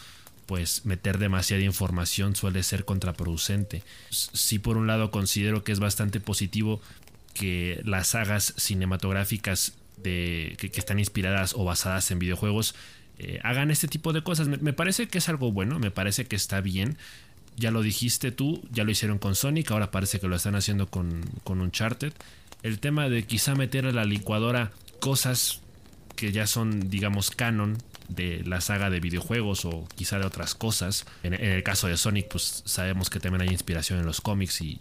pues 0.47 0.85
meter 0.85 1.17
demasiada 1.17 1.63
información 1.63 2.35
suele 2.35 2.61
ser 2.63 2.83
contraproducente. 2.83 3.83
Sí 4.09 4.59
por 4.59 4.75
un 4.75 4.85
lado 4.85 5.11
considero 5.11 5.63
que 5.63 5.71
es 5.71 5.79
bastante 5.79 6.19
positivo 6.19 6.81
que 7.33 7.79
las 7.85 8.07
sagas 8.07 8.53
cinematográficas 8.57 9.77
de, 9.95 10.57
que, 10.59 10.67
están 10.77 10.99
inspiradas 10.99 11.53
o 11.53 11.63
basadas 11.63 12.11
en 12.11 12.19
videojuegos 12.19 12.75
eh, 13.17 13.39
hagan 13.43 13.71
este 13.71 13.87
tipo 13.87 14.11
de 14.11 14.23
cosas. 14.23 14.49
Me 14.49 14.73
parece 14.73 15.07
que 15.07 15.19
es 15.19 15.29
algo 15.29 15.53
bueno, 15.53 15.79
me 15.79 15.89
parece 15.89 16.25
que 16.25 16.35
está 16.35 16.59
bien. 16.59 16.97
Ya 17.57 17.71
lo 17.71 17.81
dijiste 17.81 18.31
tú, 18.31 18.61
ya 18.71 18.83
lo 18.83 18.91
hicieron 18.91 19.17
con 19.17 19.35
Sonic, 19.35 19.71
ahora 19.71 19.91
parece 19.91 20.19
que 20.19 20.27
lo 20.27 20.35
están 20.35 20.55
haciendo 20.55 20.87
con, 20.87 21.21
con 21.43 21.61
Uncharted. 21.61 22.13
El 22.63 22.79
tema 22.79 23.09
de 23.09 23.25
quizá 23.25 23.55
meter 23.55 23.85
a 23.85 23.91
la 23.91 24.05
licuadora 24.05 24.71
cosas 24.99 25.61
que 26.15 26.31
ya 26.31 26.47
son, 26.47 26.89
digamos, 26.89 27.31
canon 27.31 27.77
de 28.07 28.43
la 28.45 28.61
saga 28.61 28.89
de 28.89 28.99
videojuegos 28.99 29.65
o 29.65 29.87
quizá 29.95 30.19
de 30.19 30.25
otras 30.25 30.55
cosas. 30.55 31.05
En, 31.23 31.33
el 31.33 31.63
caso 31.63 31.87
de 31.87 31.97
Sonic, 31.97 32.27
pues 32.29 32.63
sabemos 32.65 33.09
que 33.09 33.19
también 33.19 33.41
hay 33.41 33.49
inspiración 33.49 33.99
en 33.99 34.05
los 34.05 34.21
cómics 34.21 34.61
y, 34.61 34.79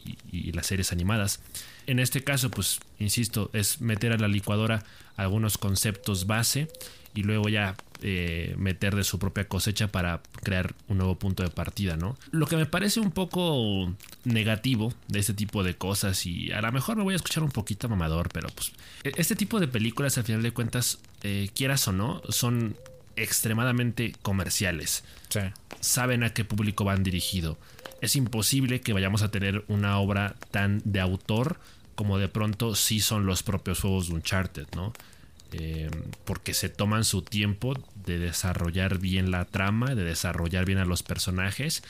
las 0.52 0.66
series 0.66 0.92
animadas. 0.92 1.40
En 1.86 1.98
este 1.98 2.22
caso, 2.22 2.50
pues, 2.50 2.80
insisto, 2.98 3.50
es 3.52 3.80
meter 3.80 4.12
a 4.12 4.18
la 4.18 4.28
licuadora 4.28 4.84
algunos 5.16 5.58
conceptos 5.58 6.26
base 6.26 6.68
y 7.14 7.22
luego 7.22 7.48
ya 7.48 7.76
eh, 8.06 8.54
meter 8.58 8.94
de 8.94 9.02
su 9.02 9.18
propia 9.18 9.48
cosecha 9.48 9.88
para 9.88 10.20
crear 10.42 10.74
un 10.88 10.98
nuevo 10.98 11.18
punto 11.18 11.42
de 11.42 11.48
partida, 11.48 11.96
¿no? 11.96 12.18
Lo 12.32 12.46
que 12.46 12.56
me 12.56 12.66
parece 12.66 13.00
un 13.00 13.10
poco 13.10 13.94
negativo 14.24 14.92
de 15.08 15.20
este 15.20 15.32
tipo 15.32 15.64
de 15.64 15.74
cosas 15.74 16.26
y 16.26 16.52
a 16.52 16.60
lo 16.60 16.70
mejor 16.70 16.98
me 16.98 17.02
voy 17.02 17.14
a 17.14 17.16
escuchar 17.16 17.42
un 17.42 17.50
poquito 17.50 17.88
mamador, 17.88 18.28
pero 18.30 18.50
pues 18.50 18.72
e-, 19.04 19.12
este 19.16 19.36
tipo 19.36 19.58
de 19.58 19.68
películas 19.68 20.18
al 20.18 20.24
final 20.24 20.42
de 20.42 20.50
cuentas, 20.50 20.98
eh, 21.22 21.48
quieras 21.54 21.88
o 21.88 21.92
no, 21.92 22.20
son 22.28 22.76
extremadamente 23.16 24.12
comerciales. 24.20 25.02
Saben 25.80 26.24
a 26.24 26.34
qué 26.34 26.44
público 26.44 26.84
van 26.84 27.04
dirigido. 27.04 27.56
Es 28.02 28.16
imposible 28.16 28.82
que 28.82 28.92
vayamos 28.92 29.22
a 29.22 29.30
tener 29.30 29.64
una 29.68 29.98
obra 29.98 30.36
tan 30.50 30.82
de 30.84 31.00
autor 31.00 31.58
como 31.94 32.18
de 32.18 32.28
pronto 32.28 32.74
sí 32.74 33.00
son 33.00 33.24
los 33.24 33.42
propios 33.42 33.80
juegos 33.80 34.08
de 34.08 34.14
Uncharted, 34.16 34.66
¿no? 34.76 34.92
Eh, 35.56 35.88
porque 36.24 36.52
se 36.52 36.68
toman 36.68 37.04
su 37.04 37.22
tiempo 37.22 37.74
de 38.06 38.18
desarrollar 38.18 38.98
bien 38.98 39.30
la 39.30 39.44
trama, 39.44 39.94
de 39.94 40.02
desarrollar 40.02 40.64
bien 40.64 40.78
a 40.78 40.84
los 40.84 41.04
personajes. 41.04 41.84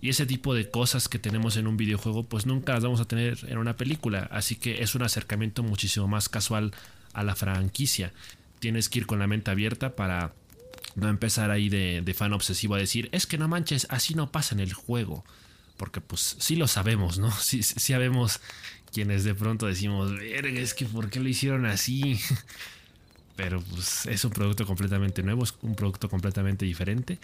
Y 0.00 0.08
ese 0.08 0.26
tipo 0.26 0.52
de 0.52 0.68
cosas 0.68 1.08
que 1.08 1.20
tenemos 1.20 1.56
en 1.56 1.68
un 1.68 1.76
videojuego, 1.76 2.24
pues 2.24 2.44
nunca 2.44 2.72
las 2.72 2.82
vamos 2.82 3.00
a 3.00 3.04
tener 3.04 3.38
en 3.46 3.58
una 3.58 3.76
película. 3.76 4.28
Así 4.32 4.56
que 4.56 4.82
es 4.82 4.96
un 4.96 5.02
acercamiento 5.02 5.62
muchísimo 5.62 6.08
más 6.08 6.28
casual 6.28 6.72
a 7.12 7.22
la 7.22 7.36
franquicia. 7.36 8.12
Tienes 8.58 8.88
que 8.88 8.98
ir 8.98 9.06
con 9.06 9.20
la 9.20 9.28
mente 9.28 9.52
abierta 9.52 9.94
para 9.94 10.32
no 10.96 11.08
empezar 11.08 11.52
ahí 11.52 11.68
de, 11.68 12.14
fan 12.16 12.32
obsesivo 12.32 12.74
a 12.74 12.78
decir, 12.78 13.08
es 13.12 13.26
que 13.26 13.38
no 13.38 13.46
manches, 13.46 13.86
así 13.90 14.14
no 14.14 14.32
pasa 14.32 14.56
en 14.56 14.60
el 14.60 14.72
juego. 14.72 15.24
Porque 15.76 16.00
pues 16.00 16.36
sí 16.40 16.56
lo 16.56 16.66
sabemos, 16.66 17.18
¿no? 17.18 17.30
Sí, 17.40 17.62
sabemos 17.62 18.40
quienes 18.92 19.22
de 19.22 19.34
pronto 19.34 19.66
decimos, 19.66 20.12
es 20.20 20.74
que 20.74 20.84
¿por 20.86 21.10
qué 21.10 21.20
lo 21.20 21.28
hicieron 21.28 21.64
así? 21.66 22.18
pero 23.36 23.60
pues 23.60 24.06
es 24.06 24.24
un 24.24 24.30
producto 24.30 24.66
completamente 24.66 25.22
nuevo, 25.22 25.44
es 25.44 25.54
un 25.62 25.74
producto 25.74 26.08
completamente 26.08 26.64
diferente 26.64 27.18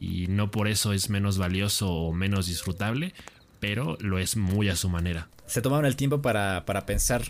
y 0.00 0.26
no 0.26 0.50
por 0.50 0.68
eso 0.68 0.92
es 0.92 1.10
menos 1.10 1.38
valioso 1.38 1.90
o 1.90 2.12
menos 2.12 2.46
disfrutable, 2.46 3.14
pero 3.60 3.96
lo 4.00 4.18
es 4.18 4.36
muy 4.36 4.68
a 4.68 4.76
su 4.76 4.88
manera. 4.88 5.28
Se 5.46 5.62
tomaron 5.62 5.86
el 5.86 5.96
tiempo 5.96 6.20
para, 6.22 6.64
pensar 6.86 7.22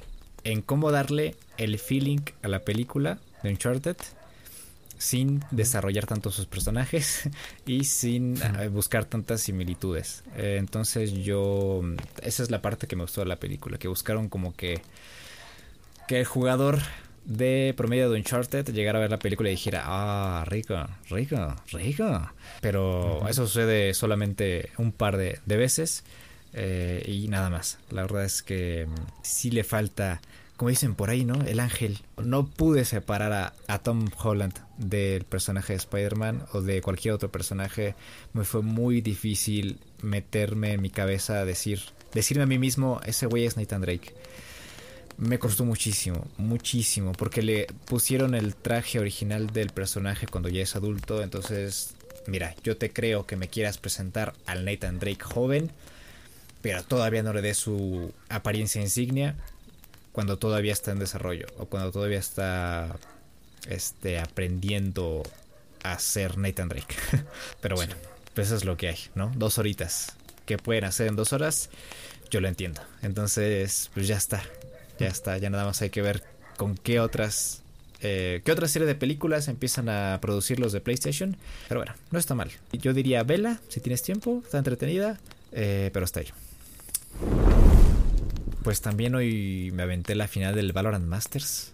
en 0.45 0.63
cómo 0.63 0.91
darle 0.91 1.37
el 1.59 1.79
feeling 1.79 2.21
a 2.43 2.49
la 2.49 2.61
película 2.61 3.19
de 3.43 3.51
Uncharted 3.51 3.97
sin 4.99 5.45
desarrollar 5.51 6.07
tanto 6.07 6.31
sus 6.31 6.47
personajes 6.47 7.29
y 7.67 7.85
sin 7.85 8.41
eh, 8.41 8.69
buscar 8.69 9.05
tantas 9.05 9.43
similitudes. 9.43 10.25
Eh, 10.37 10.57
entonces 10.59 11.13
yo, 11.13 11.83
esa 12.23 12.43
es 12.43 12.51
la 12.51 12.63
parte 12.63 12.87
que 12.87 12.97
me 12.97 13.03
gustó 13.03 13.21
de 13.21 13.27
la 13.27 13.37
película, 13.37 13.77
que 13.77 13.89
buscaron 13.89 14.29
como 14.29 14.55
que, 14.55 14.81
que 16.09 16.21
el 16.21 16.25
jugador 16.25 16.79
de 17.25 17.73
promedio 17.77 18.11
de 18.11 18.19
Uncharted 18.19 18.73
llegar 18.73 18.97
a 18.97 19.01
ver 19.01 19.11
la 19.11 19.19
película 19.19 19.49
y 19.49 19.53
dijera, 19.53 19.83
ah, 19.87 20.45
rico, 20.47 20.77
rico, 21.09 21.55
rico. 21.73 22.31
Pero 22.61 23.27
eso 23.29 23.47
sucede 23.47 23.95
solamente 23.95 24.71
un 24.79 24.93
par 24.93 25.17
de, 25.17 25.41
veces 25.47 26.05
eh, 26.53 27.05
y 27.07 27.29
nada 27.29 27.51
más. 27.51 27.79
La 27.91 28.03
verdad 28.03 28.25
es 28.25 28.43
que 28.43 28.87
mm, 28.87 28.95
sí 29.23 29.51
le 29.51 29.65
falta, 29.65 30.21
como 30.57 30.69
dicen 30.69 30.95
por 30.95 31.11
ahí, 31.11 31.25
¿no? 31.25 31.43
El 31.45 31.61
ángel. 31.61 31.99
No 32.23 32.47
pude 32.47 32.85
separar 32.85 33.33
a, 33.33 33.55
a 33.69 33.79
Tom 33.79 34.09
Holland 34.23 34.55
del 34.77 35.25
personaje 35.25 35.73
de 35.73 35.79
Spider-Man 35.79 36.45
o 36.53 36.61
de 36.61 36.83
cualquier 36.83 37.15
otro 37.15 37.31
personaje. 37.31 37.95
Me 38.35 38.45
fue 38.45 38.63
muy 38.63 39.01
difícil 39.01 39.79
meterme 40.03 40.73
en 40.73 40.83
mi 40.83 40.91
cabeza 40.91 41.41
a 41.41 41.45
decir, 41.45 41.81
decirme 42.13 42.43
a 42.43 42.47
mí 42.47 42.59
mismo, 42.59 43.01
ese 43.07 43.27
güey 43.27 43.47
es 43.47 43.57
Nathan 43.57 43.81
Drake 43.81 44.13
me 45.17 45.39
costó 45.39 45.65
muchísimo, 45.65 46.27
muchísimo, 46.37 47.13
porque 47.13 47.43
le 47.43 47.67
pusieron 47.87 48.35
el 48.35 48.55
traje 48.55 48.99
original 48.99 49.49
del 49.49 49.71
personaje 49.71 50.27
cuando 50.27 50.49
ya 50.49 50.63
es 50.63 50.77
adulto, 50.77 51.23
entonces, 51.23 51.95
mira, 52.27 52.55
yo 52.65 52.77
te 52.77 52.93
creo 52.93 53.27
que 53.27 53.37
me 53.37 53.49
quieras 53.49 53.79
presentar 53.79 54.35
al 54.47 54.65
Nathan 54.65 54.99
Drake 54.99 55.23
joven, 55.23 55.71
pero 56.63 56.83
todavía 56.83 57.23
no 57.23 57.33
le 57.33 57.43
dé 57.43 57.55
su 57.55 58.13
apariencia 58.29 58.81
insignia 58.81 59.37
cuando 60.13 60.39
todavía 60.39 60.73
está 60.73 60.93
en 60.93 60.99
desarrollo 60.99 61.47
o 61.59 61.67
cuando 61.67 61.93
todavía 61.93 62.19
está 62.19 62.97
este 63.69 64.19
aprendiendo 64.19 65.23
a 65.83 65.99
ser 65.99 66.39
Nathan 66.39 66.69
Drake. 66.69 66.95
pero 67.61 67.77
bueno, 67.77 67.95
pues 68.35 68.49
eso 68.49 68.57
es 68.57 68.65
lo 68.65 68.77
que 68.77 68.89
hay, 68.89 68.99
¿no? 69.15 69.33
Dos 69.37 69.59
horitas 69.59 70.17
que 70.47 70.59
pueden 70.59 70.85
hacer 70.85 71.07
en 71.09 71.17
dos 71.17 71.33
horas, 71.33 71.71
yo 72.31 72.41
lo 72.41 72.49
entiendo. 72.49 72.81
Entonces, 73.03 73.91
pues 73.95 74.07
ya 74.09 74.17
está. 74.17 74.43
Ya 74.99 75.09
está, 75.09 75.39
ya 75.39 75.51
nada 75.51 75.65
más 75.65 75.83
hay 75.83 75.91
que 75.91 76.03
ver 76.03 76.23
con 76.57 76.77
qué 76.77 77.01
otras 77.01 77.65
eh, 78.07 78.43
qué 78.45 78.53
otra 78.53 78.69
serie 78.69 78.87
de 78.87 78.95
películas 78.95 79.49
empiezan 79.49 79.89
a 79.89 80.19
producir 80.21 80.61
los 80.61 80.73
de 80.73 80.81
PlayStation. 80.83 81.39
Pero 81.69 81.81
bueno, 81.81 81.95
no 82.11 82.19
está 82.19 82.35
mal. 82.35 82.51
Yo 82.73 82.93
diría 82.93 83.23
vela, 83.23 83.61
si 83.69 83.81
tienes 83.81 84.03
tiempo, 84.03 84.43
está 84.45 84.59
entretenida, 84.59 85.19
eh, 85.53 85.89
pero 85.91 86.05
está 86.05 86.21
ahí. 86.21 86.29
Pues 88.63 88.83
también 88.83 89.15
hoy 89.15 89.71
me 89.73 89.85
aventé 89.85 90.15
la 90.15 90.29
final 90.29 90.55
del 90.55 90.73
Valorant 90.73 91.07
Masters. 91.07 91.73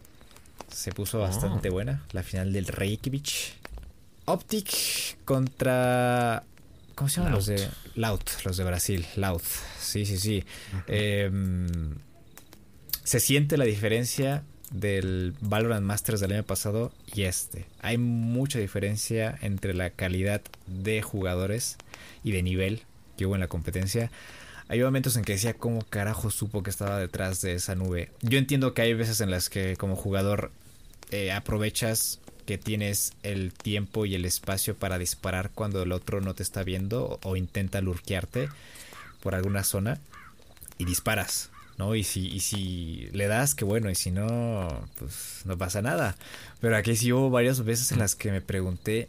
Se 0.72 0.92
puso 0.92 1.18
oh. 1.18 1.22
bastante 1.22 1.68
buena. 1.68 2.04
La 2.12 2.22
final 2.22 2.52
del 2.52 2.66
Reykjavik. 2.66 3.28
Optic 4.26 4.68
contra. 5.24 6.44
¿Cómo 6.94 7.08
se 7.08 7.16
llaman 7.16 7.32
los 7.32 7.46
de. 7.46 7.68
Loud, 7.96 8.20
los 8.44 8.56
de 8.56 8.64
Brasil. 8.64 9.04
Loud. 9.16 9.42
Sí, 9.80 10.06
sí, 10.06 10.16
sí. 10.16 10.44
eh, 10.86 11.28
se 13.10 13.18
siente 13.18 13.56
la 13.56 13.64
diferencia 13.64 14.44
del 14.70 15.34
Valorant 15.40 15.84
Masters 15.84 16.20
del 16.20 16.30
año 16.30 16.44
pasado 16.44 16.92
y 17.12 17.22
este. 17.22 17.66
Hay 17.82 17.98
mucha 17.98 18.60
diferencia 18.60 19.36
entre 19.42 19.74
la 19.74 19.90
calidad 19.90 20.42
de 20.68 21.02
jugadores 21.02 21.76
y 22.22 22.30
de 22.30 22.44
nivel 22.44 22.82
que 23.16 23.26
hubo 23.26 23.34
en 23.34 23.40
la 23.40 23.48
competencia. 23.48 24.12
Hay 24.68 24.80
momentos 24.80 25.16
en 25.16 25.24
que 25.24 25.32
decía 25.32 25.54
cómo 25.54 25.82
carajo 25.90 26.30
supo 26.30 26.62
que 26.62 26.70
estaba 26.70 27.00
detrás 27.00 27.40
de 27.40 27.54
esa 27.54 27.74
nube. 27.74 28.12
Yo 28.22 28.38
entiendo 28.38 28.74
que 28.74 28.82
hay 28.82 28.94
veces 28.94 29.20
en 29.20 29.32
las 29.32 29.48
que 29.48 29.76
como 29.76 29.96
jugador 29.96 30.52
eh, 31.10 31.32
aprovechas 31.32 32.20
que 32.46 32.58
tienes 32.58 33.14
el 33.24 33.52
tiempo 33.52 34.06
y 34.06 34.14
el 34.14 34.24
espacio 34.24 34.76
para 34.76 34.98
disparar 34.98 35.50
cuando 35.52 35.82
el 35.82 35.90
otro 35.90 36.20
no 36.20 36.36
te 36.36 36.44
está 36.44 36.62
viendo 36.62 37.18
o 37.24 37.34
intenta 37.34 37.80
lurquearte 37.80 38.50
por 39.20 39.34
alguna 39.34 39.64
zona 39.64 39.98
y 40.78 40.84
disparas. 40.84 41.50
¿No? 41.80 41.94
Y 41.96 42.04
si, 42.04 42.26
y 42.28 42.40
si 42.40 43.08
le 43.12 43.26
das, 43.26 43.54
que 43.54 43.64
bueno, 43.64 43.90
y 43.90 43.94
si 43.94 44.10
no, 44.10 44.86
pues 44.98 45.40
no 45.46 45.56
pasa 45.56 45.80
nada. 45.80 46.14
Pero 46.60 46.76
aquí 46.76 46.94
sí 46.94 47.10
hubo 47.10 47.30
varias 47.30 47.64
veces 47.64 47.90
en 47.90 47.98
las 47.98 48.14
que 48.14 48.30
me 48.30 48.42
pregunté 48.42 49.08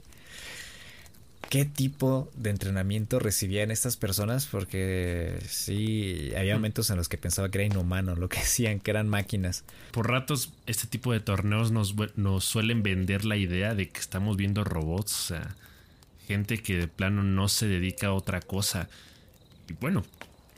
qué 1.49 1.65
tipo 1.65 2.31
de 2.33 2.49
entrenamiento 2.49 3.19
recibían 3.19 3.71
estas 3.71 3.97
personas, 3.97 4.45
porque 4.45 5.37
sí, 5.49 6.31
había 6.37 6.55
momentos 6.55 6.89
en 6.89 6.95
los 6.95 7.09
que 7.09 7.17
pensaba 7.17 7.49
que 7.49 7.57
era 7.57 7.65
inhumano 7.67 8.15
lo 8.15 8.29
que 8.29 8.39
hacían, 8.45 8.79
que 8.79 8.91
eran 8.91 9.09
máquinas. 9.09 9.65
Por 9.91 10.09
ratos, 10.09 10.53
este 10.65 10.87
tipo 10.87 11.11
de 11.11 11.19
torneos 11.19 11.71
nos, 11.71 11.93
nos 12.15 12.45
suelen 12.45 12.83
vender 12.83 13.25
la 13.25 13.35
idea 13.35 13.75
de 13.75 13.89
que 13.89 13.99
estamos 13.99 14.37
viendo 14.37 14.63
robots, 14.63 15.11
o 15.11 15.27
sea, 15.27 15.55
gente 16.25 16.63
que 16.63 16.77
de 16.77 16.87
plano 16.87 17.21
no 17.21 17.49
se 17.49 17.67
dedica 17.67 18.07
a 18.07 18.13
otra 18.13 18.39
cosa. 18.39 18.87
Y 19.67 19.73
bueno, 19.73 20.03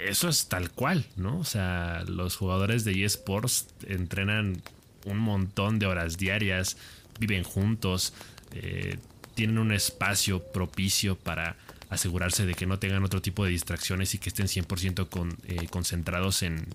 eso 0.10 0.30
es 0.30 0.48
tal 0.48 0.72
cual, 0.72 1.06
¿no? 1.16 1.40
O 1.40 1.44
sea, 1.44 2.04
los 2.08 2.36
jugadores 2.36 2.84
de 2.84 3.04
eSports 3.04 3.68
entrenan 3.88 4.62
un 5.06 5.18
montón 5.18 5.80
de 5.80 5.86
horas 5.86 6.18
diarias, 6.18 6.78
viven 7.20 7.44
juntos, 7.44 8.14
eh, 8.54 8.98
tienen 9.36 9.58
un 9.58 9.72
espacio 9.72 10.44
propicio 10.52 11.16
para 11.16 11.56
asegurarse 11.90 12.46
de 12.46 12.54
que 12.54 12.66
no 12.66 12.80
tengan 12.80 13.04
otro 13.04 13.22
tipo 13.22 13.46
de 13.46 13.52
distracciones 13.52 14.14
y 14.14 14.18
que 14.18 14.30
estén 14.30 14.48
100% 14.48 15.10
con, 15.10 15.38
eh, 15.48 15.68
concentrados 15.70 16.44
en, 16.44 16.68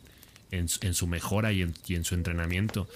en, 0.50 0.68
su 0.68 1.06
mejora 1.06 1.52
y 1.52 1.62
en, 1.62 2.04
su 2.04 2.14
entrenamiento. 2.14 2.88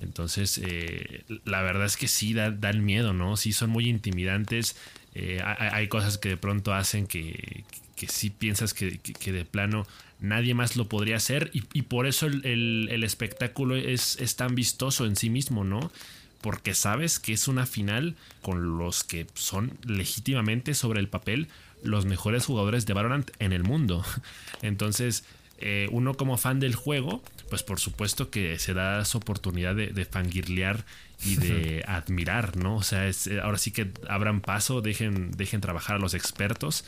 Entonces, 0.00 0.60
eh, 0.64 1.24
la 1.44 1.62
verdad 1.62 1.86
es 1.86 1.96
que 1.96 2.08
sí 2.08 2.32
da, 2.32 2.50
dan 2.50 2.84
miedo, 2.84 3.12
¿no? 3.12 3.36
Sí 3.36 3.52
son 3.52 3.70
muy 3.70 3.88
intimidantes. 3.88 4.76
Hay, 5.14 5.68
hay, 5.72 5.88
cosas 5.88 6.18
que 6.18 6.30
de 6.30 6.36
pronto 6.36 6.72
hacen 6.72 7.06
que, 7.06 7.64
que 8.00 8.08
sí 8.08 8.30
piensas 8.30 8.72
que, 8.72 8.98
de 9.30 9.44
plano 9.44 9.86
nadie 10.20 10.54
más 10.54 10.74
lo 10.76 10.88
podría 10.88 11.16
hacer 11.16 11.50
y, 11.52 11.82
por 11.82 12.06
eso 12.06 12.26
el, 12.26 13.04
espectáculo 13.04 13.76
es, 13.76 14.18
es, 14.18 14.36
tan 14.36 14.54
vistoso 14.54 15.04
en 15.04 15.16
sí 15.16 15.28
mismo, 15.28 15.64
¿no? 15.64 15.92
Porque 16.40 16.72
sabes 16.72 17.18
que 17.18 17.34
es 17.34 17.46
una 17.46 17.66
final 17.66 18.16
con 18.40 18.78
los 18.78 19.04
que 19.04 19.26
son 19.34 19.76
legítimamente 19.84 20.72
sobre 20.72 20.98
el 21.00 21.08
papel 21.08 21.48
los 21.82 22.06
mejores 22.06 22.46
jugadores 22.46 22.86
de 22.86 22.94
Valorant 22.94 23.30
en 23.38 23.52
el 23.52 23.64
mundo. 23.64 24.02
Entonces, 24.62 25.24
eh, 25.58 25.86
uno 25.90 26.14
como 26.14 26.38
fan 26.38 26.58
del 26.58 26.74
juego, 26.74 27.22
pues 27.50 27.62
por 27.62 27.80
supuesto 27.80 28.30
que 28.30 28.58
se 28.58 28.72
da 28.72 29.02
esa 29.02 29.18
oportunidad 29.18 29.74
de, 29.74 29.88
de 29.88 30.06
fangirlear 30.06 30.86
y 31.24 31.36
de 31.36 31.84
admirar, 31.86 32.56
¿no? 32.56 32.76
O 32.76 32.82
sea, 32.82 33.06
es, 33.06 33.28
ahora 33.42 33.58
sí 33.58 33.72
que 33.72 33.90
abran 34.08 34.40
paso, 34.40 34.80
dejen, 34.80 35.32
dejen 35.32 35.60
trabajar 35.60 35.96
a 35.96 35.98
los 35.98 36.14
expertos 36.14 36.84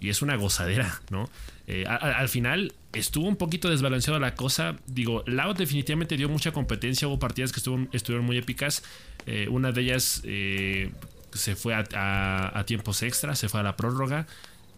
y 0.00 0.10
es 0.10 0.22
una 0.22 0.36
gozadera, 0.36 1.00
¿no? 1.10 1.30
Eh, 1.66 1.84
al 1.86 2.28
final 2.28 2.74
estuvo 2.92 3.26
un 3.26 3.36
poquito 3.36 3.70
desbalanceada 3.70 4.18
la 4.20 4.34
cosa. 4.34 4.76
Digo, 4.86 5.24
Loud 5.26 5.56
definitivamente 5.56 6.16
dio 6.16 6.28
mucha 6.28 6.52
competencia. 6.52 7.08
Hubo 7.08 7.18
partidas 7.18 7.52
que 7.52 7.60
estuvieron 7.92 8.24
muy 8.24 8.36
épicas. 8.36 8.82
Eh, 9.26 9.48
una 9.50 9.72
de 9.72 9.80
ellas 9.80 10.22
eh, 10.24 10.92
se 11.32 11.56
fue 11.56 11.74
a, 11.74 12.64
tiempos 12.66 13.02
extra, 13.02 13.34
se 13.34 13.48
fue 13.48 13.60
a 13.60 13.62
la 13.62 13.76
prórroga. 13.76 14.26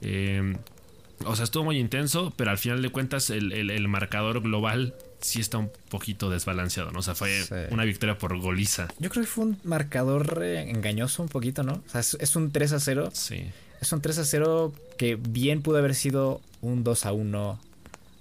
o 0.01 1.37
sea, 1.37 1.45
estuvo 1.45 1.65
muy 1.65 1.79
intenso, 1.79 2.33
pero 2.37 2.51
al 2.51 2.59
final 2.59 2.81
de 2.81 2.91
cuentas 2.91 3.31
el, 3.31 3.89
marcador 3.89 4.41
global 4.41 4.95
sí 5.21 5.41
está 5.41 5.59
un 5.59 5.71
poquito 5.91 6.31
desbalanceado, 6.31 6.91
¿no? 6.91 7.01
O 7.01 7.03
sea, 7.03 7.15
fue 7.15 7.45
una 7.71 7.85
victoria 7.85 8.19
por 8.19 8.39
goliza. 8.39 8.89
Yo 8.99 9.11
creo 9.11 9.25
que 9.25 9.31
fue 9.31 9.45
un 9.45 9.59
marcador 9.65 10.43
engañoso 10.43 11.23
un 11.23 11.29
poquito, 11.29 11.63
¿no? 11.63 11.83
O 11.87 11.91
sea, 11.91 12.01
es, 12.01 12.17
es 12.21 12.37
un 12.37 12.51
3 12.51 12.73
a 12.73 12.81
0. 12.81 13.11
Sí. 13.13 13.47
Es 13.81 13.93
un 13.93 14.01
3 14.01 14.19
a 14.19 14.25
0 14.25 14.73
que 14.97 15.17
bien 15.17 15.63
pudo 15.63 15.79
haber 15.79 15.95
sido 15.95 16.41
un 16.61 16.85
2 16.85 17.07
a 17.07 17.13
1 17.13 17.61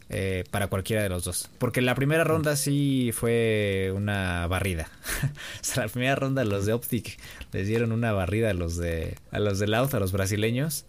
eh, 0.10 0.46
para 0.52 0.68
cualquiera 0.68 1.04
de 1.04 1.10
los 1.10 1.26
dos. 1.26 1.50
Porque 1.58 1.82
la 1.82 1.94
primera 1.94 2.24
ronda 2.24 2.56
sí 2.56 3.12
fue 3.14 3.92
una 3.94 4.48
barrida. 4.48 4.90
o 5.62 5.64
sea, 5.64 5.84
la 5.84 5.90
primera 5.90 6.16
ronda 6.16 6.46
los 6.46 6.66
de 6.66 6.74
Optic 6.74 7.20
les 7.52 7.68
dieron 7.68 7.92
una 7.92 8.14
barrida 8.14 8.52
a 8.52 8.54
los 8.54 8.78
de, 8.78 9.18
a 9.32 9.40
los 9.40 9.60
de 9.60 9.68
Laut, 9.68 9.94
a 9.94 10.00
los 10.00 10.14
brasileños. 10.14 10.86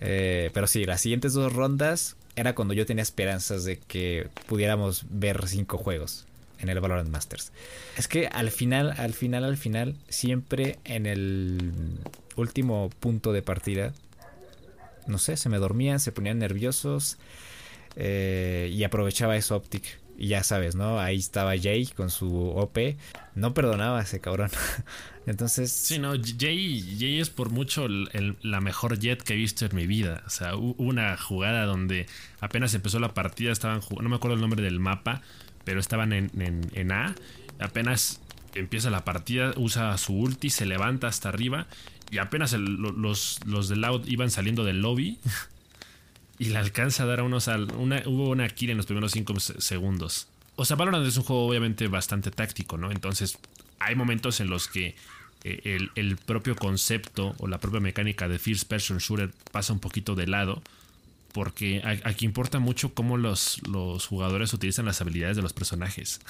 Eh, 0.00 0.50
pero 0.54 0.66
sí, 0.68 0.84
las 0.84 1.00
siguientes 1.00 1.32
dos 1.32 1.52
rondas 1.52 2.16
era 2.36 2.54
cuando 2.54 2.74
yo 2.74 2.86
tenía 2.86 3.02
esperanzas 3.02 3.64
de 3.64 3.78
que 3.78 4.28
pudiéramos 4.46 5.04
ver 5.10 5.46
cinco 5.48 5.78
juegos 5.78 6.26
en 6.58 6.68
el 6.68 6.80
Valorant 6.80 7.08
Masters. 7.08 7.52
Es 7.96 8.08
que 8.08 8.26
al 8.26 8.50
final, 8.50 8.94
al 8.98 9.14
final, 9.14 9.44
al 9.44 9.56
final, 9.56 9.96
siempre 10.08 10.78
en 10.84 11.06
el 11.06 11.72
último 12.36 12.90
punto 13.00 13.32
de 13.32 13.42
partida 13.42 13.92
no 15.10 15.18
sé, 15.18 15.36
se 15.36 15.48
me 15.48 15.58
dormían, 15.58 16.00
se 16.00 16.12
ponían 16.12 16.38
nerviosos 16.38 17.18
eh, 17.96 18.70
y 18.72 18.84
aprovechaba 18.84 19.36
eso 19.36 19.56
Optic. 19.56 19.98
Y 20.20 20.28
ya 20.28 20.44
sabes, 20.44 20.76
¿no? 20.76 21.00
Ahí 21.00 21.16
estaba 21.16 21.58
Jay 21.58 21.86
con 21.86 22.10
su 22.10 22.30
OP. 22.30 22.78
No 23.34 23.54
perdonaba 23.54 24.00
a 24.00 24.02
ese 24.02 24.20
cabrón. 24.20 24.50
Entonces. 25.26 25.72
Sí, 25.72 25.98
no, 25.98 26.12
Jay, 26.12 26.96
Jay 26.98 27.20
es 27.20 27.30
por 27.30 27.48
mucho 27.48 27.88
la 27.88 28.60
mejor 28.60 28.98
jet 28.98 29.22
que 29.22 29.32
he 29.32 29.36
visto 29.36 29.64
en 29.64 29.74
mi 29.74 29.86
vida. 29.86 30.22
O 30.26 30.30
sea, 30.30 30.56
hubo 30.56 30.74
una 30.76 31.16
jugada 31.16 31.64
donde 31.64 32.06
apenas 32.38 32.74
empezó 32.74 33.00
la 33.00 33.14
partida, 33.14 33.50
estaban 33.50 33.80
jugando. 33.80 34.02
No 34.02 34.08
me 34.10 34.16
acuerdo 34.16 34.34
el 34.34 34.42
nombre 34.42 34.62
del 34.62 34.78
mapa, 34.78 35.22
pero 35.64 35.80
estaban 35.80 36.12
en, 36.12 36.30
en 36.36 36.92
A. 36.92 37.14
Apenas 37.58 38.20
empieza 38.54 38.90
la 38.90 39.04
partida, 39.04 39.54
usa 39.56 39.96
su 39.96 40.12
ulti, 40.12 40.50
se 40.50 40.66
levanta 40.66 41.08
hasta 41.08 41.30
arriba 41.30 41.66
y 42.10 42.18
apenas 42.18 42.52
los, 42.52 43.38
los 43.46 43.68
de 43.68 43.76
Loud 43.76 44.06
iban 44.08 44.30
saliendo 44.30 44.64
del 44.64 44.80
lobby. 44.82 45.18
y 46.40 46.46
le 46.46 46.56
alcanza 46.56 47.02
a 47.02 47.06
dar 47.06 47.20
a 47.20 47.22
unos. 47.22 47.48
Una, 47.48 48.02
hubo 48.06 48.30
una 48.30 48.48
kill 48.48 48.70
en 48.70 48.78
los 48.78 48.86
primeros 48.86 49.12
5 49.12 49.38
segundos. 49.38 50.26
O 50.56 50.64
sea, 50.64 50.74
Valorant 50.74 51.06
es 51.06 51.18
un 51.18 51.22
juego 51.22 51.46
obviamente 51.46 51.86
bastante 51.86 52.30
táctico, 52.30 52.78
¿no? 52.78 52.90
Entonces, 52.90 53.38
hay 53.78 53.94
momentos 53.94 54.40
en 54.40 54.48
los 54.48 54.66
que 54.66 54.96
eh, 55.44 55.88
el, 55.94 56.16
propio 56.16 56.56
concepto 56.56 57.34
o 57.38 57.46
la 57.46 57.58
propia 57.58 57.80
mecánica 57.80 58.26
de 58.26 58.38
First 58.38 58.68
Person 58.68 58.98
Shooter 58.98 59.30
pasa 59.52 59.74
un 59.74 59.80
poquito 59.80 60.14
de 60.14 60.26
lado. 60.26 60.62
Porque 61.32 61.82
aquí 62.04 62.24
importa 62.24 62.58
mucho 62.58 62.94
cómo 62.94 63.18
los, 63.18 63.60
los 63.68 64.06
jugadores 64.06 64.54
utilizan 64.54 64.86
las 64.86 65.02
habilidades 65.02 65.36
de 65.36 65.42
los 65.42 65.52
personajes. 65.52 66.20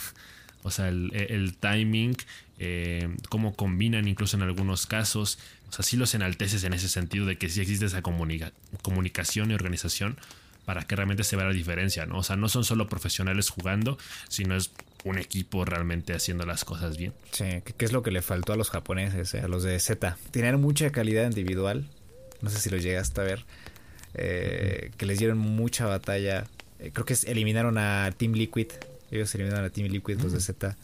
O 0.63 0.71
sea, 0.71 0.89
el, 0.89 1.57
timing, 1.59 2.17
eh, 2.59 3.09
cómo 3.29 3.55
combinan 3.55 4.07
incluso 4.07 4.37
en 4.37 4.43
algunos 4.43 4.87
casos. 4.87 5.39
O 5.69 5.73
sea, 5.73 5.85
sí 5.85 5.97
los 5.97 6.15
enalteces 6.15 6.65
en 6.65 6.73
ese 6.73 6.89
sentido 6.89 7.27
de 7.27 7.39
que 7.39 7.49
sí 7.49 7.61
existe 7.61 7.87
esa 7.87 8.03
comunicación 8.03 9.51
y 9.51 9.55
organización 9.55 10.19
para 10.65 10.83
que 10.83 10.95
realmente 10.95 11.25
se 11.25 11.37
vea 11.37 11.47
la 11.47 11.53
diferencia, 11.53 12.07
¿no? 12.07 12.19
O 12.19 12.23
sea, 12.23 12.37
no 12.37 12.49
son 12.49 12.65
solo 12.65 12.89
profesionales 12.89 13.49
jugando, 13.49 13.99
sino 14.29 14.55
es 14.55 14.71
un 15.05 15.19
equipo 15.19 15.65
realmente 15.65 16.13
haciendo 16.13 16.45
las 16.45 16.65
cosas 16.65 16.97
bien. 16.99 17.15
Sí, 17.33 17.45
¿qué 17.77 17.85
es 17.85 17.93
lo 17.93 18.03
que 18.03 18.11
le 18.11 18.23
faltó 18.23 18.53
a 18.53 18.57
los 18.57 18.71
japoneses, 18.71 19.35
eh? 19.35 19.41
a 19.41 19.49
los 19.49 19.63
de 19.63 19.79
Z? 19.81 20.17
Tienen 20.31 20.61
mucha 20.61 20.91
calidad 20.91 21.25
individual, 21.25 21.89
no 22.43 22.51
sé 22.51 22.61
si 22.61 22.71
lo 22.71 22.77
llegaste 22.77 23.21
a 23.21 23.25
ver, 23.25 23.45
eh, 24.15 24.91
que 24.97 25.07
les 25.07 25.19
dieron 25.19 25.39
mucha 25.39 25.87
batalla. 25.87 26.47
creo 26.79 27.07
que 27.07 27.17
eliminaron 27.27 27.79
a 27.79 28.13
Team 28.17 28.33
Liquid 28.35 28.69
ellos 29.11 29.35
eliminaron 29.35 29.65
a 29.67 29.71
Team 29.71 29.89
Liquid, 29.89 30.21
los 30.21 30.33
de 30.33 30.41
Z. 30.41 30.77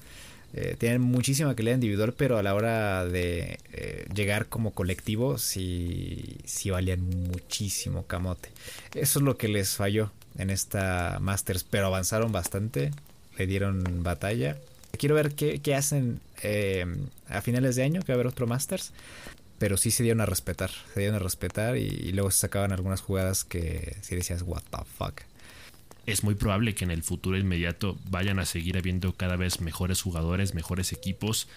Eh, 0.52 0.76
tienen 0.78 1.02
muchísima 1.02 1.54
calidad 1.54 1.74
individual, 1.74 2.14
pero 2.14 2.38
a 2.38 2.42
la 2.42 2.54
hora 2.54 3.04
de 3.04 3.58
eh, 3.72 4.06
llegar 4.14 4.46
como 4.46 4.72
colectivo, 4.72 5.38
sí, 5.38 6.38
sí 6.44 6.70
valían 6.70 7.00
muchísimo 7.28 8.06
camote. 8.06 8.48
Eso 8.94 9.18
es 9.18 9.24
lo 9.24 9.36
que 9.36 9.48
les 9.48 9.76
falló 9.76 10.12
en 10.38 10.50
esta 10.50 11.18
Masters, 11.20 11.64
pero 11.64 11.86
avanzaron 11.86 12.32
bastante, 12.32 12.92
le 13.36 13.46
dieron 13.46 14.02
batalla. 14.02 14.56
Quiero 14.98 15.14
ver 15.14 15.34
qué, 15.34 15.74
hacen 15.74 16.20
eh, 16.42 16.86
a 17.28 17.42
finales 17.42 17.76
de 17.76 17.82
año, 17.82 18.00
que 18.00 18.12
va 18.12 18.14
a 18.14 18.16
haber 18.16 18.28
otro 18.28 18.46
Masters. 18.46 18.92
Pero 19.58 19.78
sí 19.78 19.90
se 19.90 20.02
dieron 20.02 20.20
a 20.20 20.26
respetar, 20.26 20.70
se 20.92 21.00
dieron 21.00 21.16
a 21.16 21.18
respetar 21.18 21.78
y, 21.78 21.84
y 21.84 22.12
luego 22.12 22.30
se 22.30 22.40
sacaban 22.40 22.72
algunas 22.72 23.00
jugadas 23.00 23.44
que 23.44 23.96
sí 24.02 24.14
decías, 24.14 24.42
what 24.42 24.62
the 24.70 24.78
fuck 24.98 25.22
es 26.06 26.24
muy 26.24 26.34
probable 26.34 26.74
que 26.74 26.84
en 26.84 26.90
el 26.90 27.02
futuro 27.02 27.36
inmediato 27.36 27.98
vayan 28.08 28.38
a 28.38 28.46
seguir 28.46 28.78
habiendo 28.78 29.12
cada 29.12 29.36
vez 29.36 29.60
mejores 29.60 30.00
jugadores, 30.00 30.54
mejores 30.54 30.92
equipos. 30.92 31.48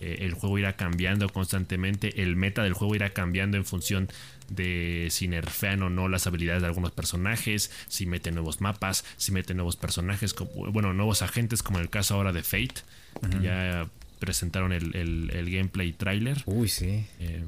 Eh, 0.00 0.18
el 0.26 0.34
juego 0.34 0.58
irá 0.58 0.74
cambiando 0.74 1.28
constantemente, 1.28 2.22
el 2.22 2.34
meta 2.34 2.64
del 2.64 2.72
juego 2.72 2.96
irá 2.96 3.10
cambiando 3.10 3.56
en 3.56 3.64
función 3.64 4.08
de 4.48 5.06
si 5.10 5.28
nerfean 5.28 5.82
o 5.82 5.90
no 5.90 6.08
las 6.08 6.26
habilidades 6.26 6.62
de 6.62 6.68
algunos 6.68 6.90
personajes, 6.90 7.70
si 7.86 8.06
meten 8.06 8.34
nuevos 8.34 8.60
mapas, 8.60 9.04
si 9.16 9.30
meten 9.30 9.56
nuevos 9.56 9.76
personajes, 9.76 10.34
bueno, 10.72 10.92
nuevos 10.92 11.22
agentes, 11.22 11.62
como 11.62 11.78
en 11.78 11.84
el 11.84 11.90
caso 11.90 12.16
ahora 12.16 12.32
de 12.32 12.42
Fate. 12.42 12.82
Ya 13.40 13.88
presentaron 14.18 14.72
el, 14.72 15.50
gameplay 15.50 15.92
trailer. 15.92 16.42
Uy, 16.46 16.68
sí. 16.68 17.06
Eh, 17.20 17.44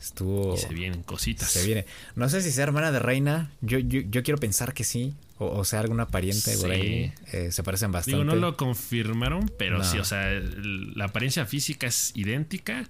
Estuvo. 0.00 0.54
Y 0.54 0.58
se 0.58 0.68
vienen 0.68 1.02
cositas. 1.02 1.50
Se 1.50 1.64
viene. 1.64 1.86
No 2.14 2.28
sé 2.28 2.42
si 2.42 2.50
sea 2.50 2.64
hermana 2.64 2.92
de 2.92 2.98
Reina. 2.98 3.50
Yo, 3.60 3.78
yo, 3.78 4.00
yo 4.00 4.22
quiero 4.22 4.38
pensar 4.38 4.74
que 4.74 4.84
sí. 4.84 5.14
O, 5.38 5.64
sea, 5.64 5.80
alguna 5.80 6.06
pariente 6.06 6.56
por 6.58 6.70
ahí. 6.70 7.12
Eh, 7.32 7.50
se 7.50 7.62
parecen 7.64 7.90
bastante. 7.90 8.16
Digo, 8.16 8.24
no 8.24 8.36
lo 8.36 8.56
confirmaron, 8.56 9.50
pero 9.58 9.82
sí, 9.82 9.98
o 9.98 10.04
sea, 10.04 10.30
la 10.30 11.06
apariencia 11.06 11.44
física 11.44 11.88
es 11.88 12.12
idéntica. 12.14 12.88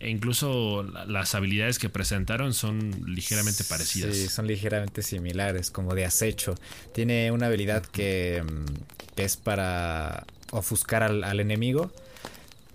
E 0.00 0.10
incluso 0.10 0.82
las 1.06 1.34
habilidades 1.36 1.78
que 1.78 1.88
presentaron 1.88 2.52
son 2.52 2.90
ligeramente 3.06 3.62
parecidas. 3.62 4.14
Sí, 4.14 4.28
son 4.28 4.48
ligeramente 4.48 5.02
similares, 5.02 5.70
como 5.70 5.94
de 5.94 6.04
acecho. 6.04 6.56
Tiene 6.92 7.30
una 7.30 7.46
habilidad 7.46 7.84
que, 7.86 8.42
mm, 8.42 9.20
es 9.20 9.36
para 9.36 10.26
ofuscar 10.50 11.04
al, 11.04 11.22
al, 11.22 11.38
enemigo, 11.38 11.92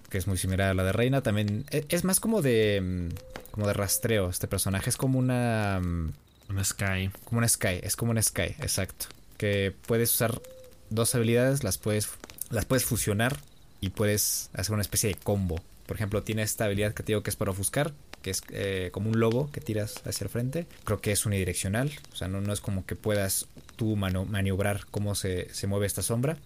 que 0.09 0.17
es 0.17 0.27
muy 0.27 0.37
similar 0.37 0.69
a 0.69 0.73
la 0.73 0.83
de 0.85 0.93
Reina. 0.93 1.21
También 1.21 1.65
e, 1.71 1.85
es 1.89 2.05
más 2.05 2.21
como 2.21 2.41
de 2.41 2.81
mm, 2.81 3.28
como 3.51 3.67
de 3.67 3.73
rastreo 3.73 4.29
este 4.29 4.47
personaje. 4.47 4.89
Es 4.89 4.97
como 4.97 5.19
una... 5.19 5.79
Mm, 5.81 6.13
una 6.49 6.63
Sky. 6.63 7.11
Como 7.25 7.39
una 7.39 7.47
Sky, 7.47 7.79
es 7.81 7.95
como 7.95 8.11
una 8.11 8.21
Sky, 8.21 8.55
exacto. 8.59 9.07
Que 9.37 9.73
puedes 9.85 10.13
usar 10.13 10.41
dos 10.89 11.13
habilidades, 11.15 11.63
las 11.63 11.77
puedes, 11.77 12.09
las 12.49 12.65
puedes 12.65 12.85
fusionar 12.85 13.37
y 13.81 13.89
puedes 13.89 14.49
hacer 14.53 14.73
una 14.73 14.81
especie 14.81 15.09
de 15.09 15.15
combo. 15.15 15.61
Por 15.85 15.95
ejemplo, 15.95 16.23
tiene 16.23 16.41
esta 16.41 16.65
habilidad 16.65 16.93
que 16.93 17.03
te 17.03 17.11
digo 17.11 17.23
que 17.23 17.29
es 17.29 17.35
para 17.35 17.51
ofuscar, 17.51 17.93
que 18.21 18.31
es 18.31 18.41
eh, 18.49 18.89
como 18.91 19.09
un 19.09 19.19
lobo 19.19 19.51
que 19.51 19.61
tiras 19.61 20.01
hacia 20.05 20.25
el 20.25 20.29
frente. 20.29 20.67
Creo 20.83 21.01
que 21.01 21.11
es 21.11 21.25
unidireccional, 21.25 21.91
o 22.11 22.15
sea, 22.15 22.27
no, 22.27 22.41
no 22.41 22.53
es 22.53 22.61
como 22.61 22.85
que 22.85 22.95
puedas 22.95 23.47
tú 23.75 23.95
maniobrar 23.95 24.85
cómo 24.91 25.15
se, 25.15 25.53
se 25.53 25.67
mueve 25.67 25.87
esta 25.87 26.01
sombra. 26.01 26.37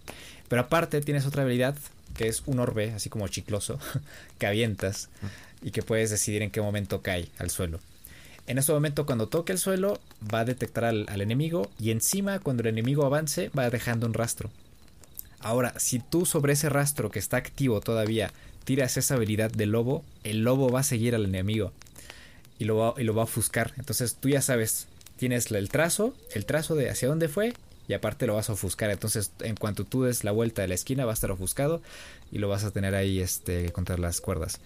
Pero 0.47 0.61
aparte 0.61 1.01
tienes 1.01 1.25
otra 1.25 1.43
habilidad 1.43 1.75
que 2.15 2.27
es 2.27 2.43
un 2.45 2.59
orbe, 2.59 2.91
así 2.91 3.09
como 3.09 3.27
chicloso, 3.27 3.79
que 4.37 4.45
avientas 4.45 5.09
y 5.63 5.71
que 5.71 5.81
puedes 5.81 6.09
decidir 6.09 6.41
en 6.41 6.51
qué 6.51 6.61
momento 6.61 7.01
cae 7.01 7.29
al 7.39 7.49
suelo. 7.49 7.79
En 8.45 8.57
ese 8.57 8.73
momento 8.73 9.05
cuando 9.05 9.27
toque 9.27 9.53
el 9.53 9.57
suelo 9.57 9.99
va 10.33 10.41
a 10.41 10.45
detectar 10.45 10.83
al, 10.83 11.21
enemigo 11.21 11.69
y 11.79 11.91
encima 11.91 12.39
cuando 12.39 12.61
el 12.61 12.67
enemigo 12.67 13.05
avance 13.05 13.49
va 13.57 13.69
dejando 13.69 14.05
un 14.05 14.13
rastro. 14.13 14.51
Ahora, 15.39 15.73
si 15.77 15.99
tú 15.99 16.25
sobre 16.25 16.53
ese 16.53 16.69
rastro 16.69 17.09
que 17.09 17.19
está 17.19 17.37
activo 17.37 17.79
todavía 17.79 18.31
tiras 18.65 18.97
esa 18.97 19.15
habilidad 19.15 19.51
de 19.51 19.65
lobo, 19.65 20.03
el 20.23 20.43
lobo 20.43 20.69
va 20.69 20.81
a 20.81 20.83
seguir 20.83 21.15
al 21.15 21.25
enemigo 21.25 21.71
y 22.59 22.65
lo 22.65 22.77
va, 22.77 22.93
y 22.97 23.03
lo 23.03 23.13
va 23.13 23.21
a 23.21 23.25
ofuscar. 23.25 23.73
Entonces 23.77 24.15
tú 24.15 24.29
ya 24.29 24.41
sabes, 24.41 24.87
tienes 25.15 25.49
el 25.51 25.69
trazo, 25.69 26.13
el 26.33 26.45
trazo 26.45 26.75
de 26.75 26.89
hacia 26.89 27.07
dónde 27.07 27.29
fue 27.29 27.53
y 27.87 27.93
aparte 27.93 28.27
lo 28.27 28.35
vas 28.35 28.49
a 28.49 28.53
ofuscar. 28.53 28.89
Entonces, 28.89 29.31
en 29.39 29.55
cuanto 29.55 29.83
tú 29.85 30.03
des 30.03 30.23
la 30.23 30.31
vuelta 30.31 30.61
de 30.61 30.67
la 30.67 30.73
esquina, 30.73 31.05
va 31.05 31.11
a 31.11 31.13
estar 31.13 31.31
ofuscado 31.31 31.81
y 32.31 32.39
lo 32.39 32.47
vas 32.49 32.63
a 32.63 32.71
tener 32.71 32.95
ahí 32.95 33.19
este, 33.19 33.71
contra 33.71 33.97
las 33.97 34.21
cuerdas. 34.21 34.59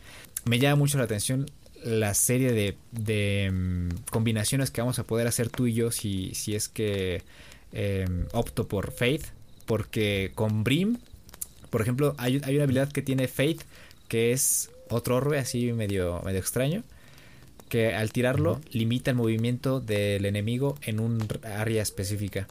Me 0.48 0.60
llama 0.60 0.78
mucho 0.78 0.98
la 0.98 1.04
atención 1.04 1.46
la 1.84 2.14
serie 2.14 2.76
de, 2.92 3.52
mm, 3.52 4.10
combinaciones 4.12 4.72
que 4.72 4.82
vamos 4.82 5.00
a 5.00 5.04
poder 5.04 5.28
hacer 5.28 5.50
tú 5.50 5.68
y 5.68 5.74
yo 5.74 5.92
si, 5.92 6.34
si 6.34 6.56
es 6.56 6.70
que 6.70 7.22
em, 7.74 8.26
opto 8.32 8.68
por 8.68 8.92
Faith, 8.92 9.26
porque 9.66 10.32
con 10.36 10.64
Brim, 10.64 10.98
por 11.70 11.82
ejemplo, 11.82 12.16
hay, 12.18 12.38
una 12.38 12.64
habilidad 12.64 12.92
que 12.92 13.02
tiene 13.02 13.28
Faith, 13.28 13.64
que 14.08 14.32
es 14.32 14.72
otro 14.90 15.18
orbe 15.18 15.38
así 15.38 15.74
medio, 15.74 16.22
medio 16.24 16.40
extraño, 16.40 16.84
que 17.68 17.94
al 17.94 18.14
tirarlo 18.14 18.62
limita 18.72 19.12
el 19.12 19.18
movimiento 19.18 19.82
del 19.82 20.26
enemigo 20.26 20.78
en 20.82 21.02
un 21.02 21.28
área 21.44 21.84
específica. 21.84 22.48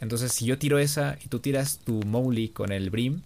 Entonces, 0.00 0.32
si 0.32 0.44
yo 0.44 0.58
tiro 0.58 0.78
esa 0.78 1.18
y 1.24 1.28
tú 1.28 1.40
tiras 1.40 1.78
tu 1.78 2.02
Mowgli 2.04 2.50
con 2.50 2.72
el 2.72 2.90
Brim, 2.90 3.22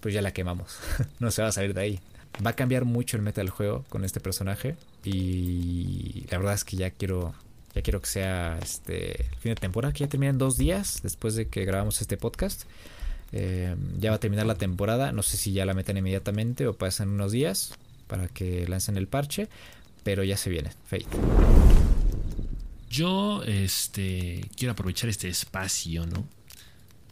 pues 0.00 0.12
ya 0.12 0.20
la 0.20 0.32
quemamos. 0.32 0.78
no 1.20 1.30
se 1.30 1.42
va 1.42 1.48
a 1.48 1.52
salir 1.52 1.74
de 1.74 1.80
ahí. 1.80 2.00
Va 2.44 2.50
a 2.50 2.56
cambiar 2.56 2.84
mucho 2.84 3.16
el 3.16 3.22
meta 3.22 3.40
del 3.40 3.50
juego 3.50 3.84
con 3.88 4.04
este 4.04 4.20
personaje. 4.20 4.76
Y 5.04 6.24
la 6.30 6.38
verdad 6.38 6.54
es 6.54 6.64
que 6.64 6.76
ya 6.76 6.90
quiero. 6.90 7.34
Ya 7.74 7.80
quiero 7.80 8.02
que 8.02 8.06
sea 8.06 8.58
este 8.60 9.24
fin 9.40 9.52
de 9.52 9.54
temporada, 9.54 9.94
que 9.94 10.00
ya 10.00 10.08
termina 10.08 10.34
dos 10.34 10.58
días 10.58 11.00
después 11.02 11.34
de 11.34 11.48
que 11.48 11.64
grabamos 11.64 12.02
este 12.02 12.18
podcast. 12.18 12.64
Eh, 13.32 13.74
ya 13.98 14.10
va 14.10 14.16
a 14.16 14.20
terminar 14.20 14.44
la 14.44 14.56
temporada. 14.56 15.10
No 15.12 15.22
sé 15.22 15.38
si 15.38 15.52
ya 15.52 15.64
la 15.64 15.72
meten 15.72 15.96
inmediatamente 15.96 16.66
o 16.66 16.74
pasan 16.74 17.08
unos 17.08 17.32
días 17.32 17.72
para 18.08 18.28
que 18.28 18.66
lancen 18.68 18.98
el 18.98 19.08
parche. 19.08 19.48
Pero 20.02 20.24
ya 20.24 20.36
se 20.36 20.50
viene, 20.50 20.70
Fate. 20.84 21.06
Yo 22.90 23.42
este, 23.44 24.50
quiero 24.54 24.72
aprovechar 24.72 25.08
este 25.08 25.28
espacio, 25.28 26.04
¿no? 26.04 26.26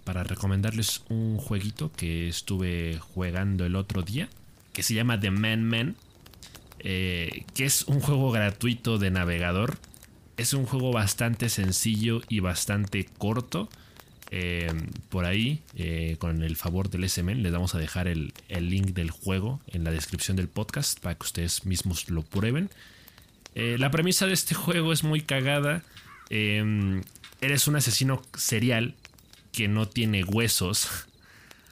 Para 0.04 0.24
recomendarles 0.24 1.02
un 1.08 1.38
jueguito 1.38 1.90
que 1.92 2.28
estuve 2.28 2.98
jugando 2.98 3.64
el 3.64 3.76
otro 3.76 4.02
día, 4.02 4.28
que 4.80 4.84
se 4.84 4.94
llama 4.94 5.20
The 5.20 5.30
Man 5.30 5.62
Man, 5.62 5.94
eh, 6.78 7.44
que 7.52 7.66
es 7.66 7.82
un 7.82 8.00
juego 8.00 8.30
gratuito 8.30 8.96
de 8.96 9.10
navegador. 9.10 9.76
Es 10.38 10.54
un 10.54 10.64
juego 10.64 10.90
bastante 10.90 11.50
sencillo 11.50 12.22
y 12.30 12.40
bastante 12.40 13.04
corto. 13.04 13.68
Eh, 14.30 14.72
por 15.10 15.26
ahí, 15.26 15.60
eh, 15.76 16.16
con 16.18 16.42
el 16.42 16.56
favor 16.56 16.88
del 16.88 17.06
SMN, 17.06 17.42
les 17.42 17.52
vamos 17.52 17.74
a 17.74 17.78
dejar 17.78 18.08
el, 18.08 18.32
el, 18.48 18.70
link 18.70 18.94
del 18.94 19.10
juego 19.10 19.60
en 19.66 19.84
la 19.84 19.90
descripción 19.90 20.38
del 20.38 20.48
podcast 20.48 20.98
para 20.98 21.14
que 21.14 21.24
ustedes 21.24 21.66
mismos 21.66 22.08
lo 22.08 22.22
prueben. 22.22 22.70
La 23.54 23.90
premisa 23.90 24.26
de 24.26 24.32
este 24.32 24.54
juego 24.54 24.94
es 24.94 25.04
muy 25.04 25.20
cagada. 25.20 25.82
Em, 26.30 27.02
eres 27.42 27.68
un 27.68 27.76
asesino 27.76 28.22
serial 28.34 28.94
que 29.52 29.68
no 29.68 29.86
tiene 29.86 30.24
huesos. 30.24 31.06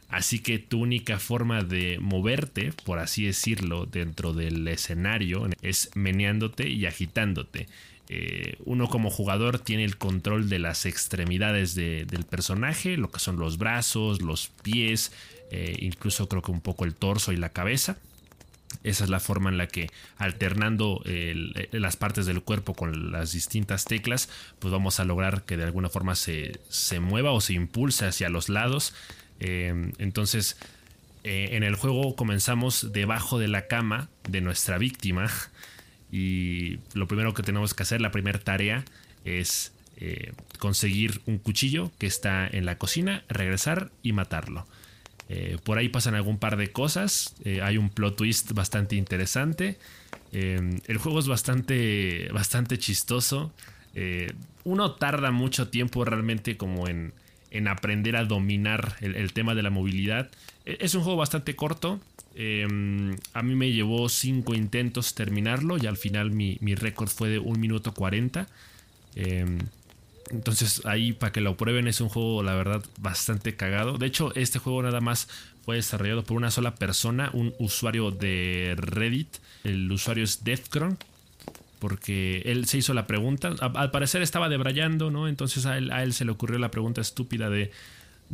Así 0.09 0.39
que 0.39 0.59
tu 0.59 0.81
única 0.81 1.19
forma 1.19 1.63
de 1.63 1.99
moverte, 2.01 2.73
por 2.85 2.99
así 2.99 3.27
decirlo, 3.27 3.87
dentro 3.87 4.33
del 4.33 4.67
escenario 4.69 5.49
es 5.61 5.91
meneándote 5.95 6.69
y 6.69 6.87
agitándote. 6.87 7.67
Eh, 8.11 8.57
uno 8.65 8.89
como 8.89 9.11
jugador 9.11 9.59
tiene 9.59 9.85
el 9.85 9.99
control 9.99 10.49
de 10.49 10.59
las 10.59 10.87
extremidades 10.87 11.75
del 11.75 12.25
personaje, 12.29 12.97
lo 12.97 13.11
que 13.11 13.21
son 13.21 13.39
los 13.39 13.59
brazos, 13.59 14.23
los 14.23 14.49
pies, 14.63 15.13
eh, 15.51 15.77
incluso 15.81 16.29
creo 16.29 16.41
que 16.41 16.51
un 16.51 16.63
poco 16.63 16.85
el 16.85 16.95
torso 16.95 17.33
y 17.33 17.37
la 17.37 17.51
cabeza. 17.51 17.99
Esa 18.85 19.05
es 19.05 19.11
la 19.11 19.21
forma 19.21 19.51
en 19.51 19.59
la 19.59 19.67
que 19.67 19.91
alternando 20.19 21.03
eh, 21.05 21.69
las 21.73 21.97
partes 21.97 22.27
del 22.27 22.43
cuerpo 22.43 22.75
con 22.75 23.13
las 23.13 23.33
distintas 23.33 23.85
teclas, 23.85 24.29
pues 24.59 24.73
vamos 24.73 25.01
a 25.01 25.05
lograr 25.05 25.43
que 25.45 25.57
de 25.57 25.65
alguna 25.65 25.89
forma 25.89 26.15
se, 26.15 26.61
mueva 27.01 27.33
o 27.33 27.41
se 27.41 27.55
impulse 27.55 28.07
hacia 28.07 28.29
los 28.29 28.49
lados. 28.49 28.95
Eh, 29.41 29.93
entonces, 29.99 30.57
eh, 31.25 31.51
en 31.53 31.63
el 31.63 31.75
juego 31.77 32.17
comenzamos 32.17 32.93
debajo 32.93 33.39
de 33.39 33.49
la 33.49 33.67
cama 33.67 34.09
de 34.29 34.41
nuestra 34.41 34.79
víctima 34.79 35.31
y 36.11 36.79
lo 36.95 37.07
primero 37.09 37.35
que 37.35 37.43
tenemos 37.43 37.75
que 37.75 37.83
hacer, 37.83 38.01
la 38.01 38.11
primera 38.11 38.39
tarea, 38.39 38.85
es 39.25 39.73
conseguir 40.61 41.21
un 41.27 41.39
cuchillo 41.39 41.91
que 41.99 42.07
está 42.07 42.47
en 42.47 42.65
la 42.65 42.79
cocina, 42.79 43.25
regresar 43.29 43.91
y 44.05 44.13
matarlo. 44.13 44.65
Eh, 45.29 45.59
por 45.63 45.77
ahí 45.77 45.89
pasan 45.89 46.15
algún 46.15 46.39
par 46.39 46.57
de 46.57 46.73
cosas. 46.73 47.35
Eh, 47.45 47.61
hay 47.63 47.77
un 47.77 47.91
plot 47.91 48.17
twist 48.17 48.53
bastante 48.53 48.97
interesante. 48.97 49.79
Eh, 50.33 50.81
el 50.87 50.99
juego 50.99 51.19
es 51.19 51.29
bastante, 51.29 52.29
bastante 52.33 52.79
chistoso. 52.79 53.53
uno 54.65 54.93
tarda 54.93 55.31
mucho 55.31 55.69
tiempo 55.69 56.05
realmente 56.05 56.57
como 56.57 56.89
en, 56.89 57.13
aprender 57.69 58.17
a 58.17 58.25
dominar 58.25 58.97
el, 59.01 59.33
tema 59.33 59.55
de 59.55 59.63
la 59.63 59.71
movilidad. 59.71 60.31
E, 60.65 60.79
es 60.81 60.95
un 60.95 61.03
juego 61.03 61.19
bastante 61.19 61.57
corto. 61.57 62.01
a 62.37 63.43
mí 63.43 63.55
me 63.55 63.73
llevó 63.73 64.09
5 64.09 64.55
intentos 64.55 65.15
terminarlo 65.15 65.79
y 65.79 65.87
al 65.87 65.97
final 65.97 66.31
mi, 66.31 66.59
mi 66.61 66.75
récord 66.75 67.09
fue 67.09 67.29
de 67.29 67.39
1 67.39 67.59
minuto 67.59 67.93
40. 67.95 68.47
Entonces 70.31 70.85
ahí 70.85 71.13
para 71.13 71.33
que 71.33 71.41
lo 71.41 71.57
prueben 71.57 71.89
es 71.89 72.01
un 72.01 72.09
juego 72.09 72.43
la 72.43 72.55
verdad 72.55 72.85
bastante 73.01 73.57
cagado. 73.57 73.99
De 73.99 74.07
hecho 74.07 74.35
este 74.35 74.59
juego 74.59 74.83
nada 74.83 75.01
más 75.01 75.29
fue 75.65 75.77
desarrollado 75.77 76.25
por 76.25 76.37
una 76.37 76.51
sola 76.51 76.75
persona, 76.75 77.31
un 77.33 77.55
usuario 77.59 78.11
de 78.11 78.75
Reddit. 78.77 79.29
El 79.65 79.91
usuario 79.91 80.25
es 80.25 80.45
Defcron. 80.45 80.99
Porque 81.79 82.43
él 82.45 82.67
se 82.67 82.79
hizo 82.79 82.95
la 82.95 83.07
pregunta. 83.07 83.55
Al 83.61 83.91
parecer 83.91 84.23
estaba 84.23 84.49
debrayando, 84.49 85.11
¿no? 85.11 85.29
Entonces 85.29 85.67
a 85.67 85.77
él, 85.79 86.13
se 86.13 86.25
le 86.25 86.33
ocurrió 86.33 86.59
la 86.59 86.71
pregunta 86.71 87.01
estúpida 87.01 87.51
de, 87.51 87.71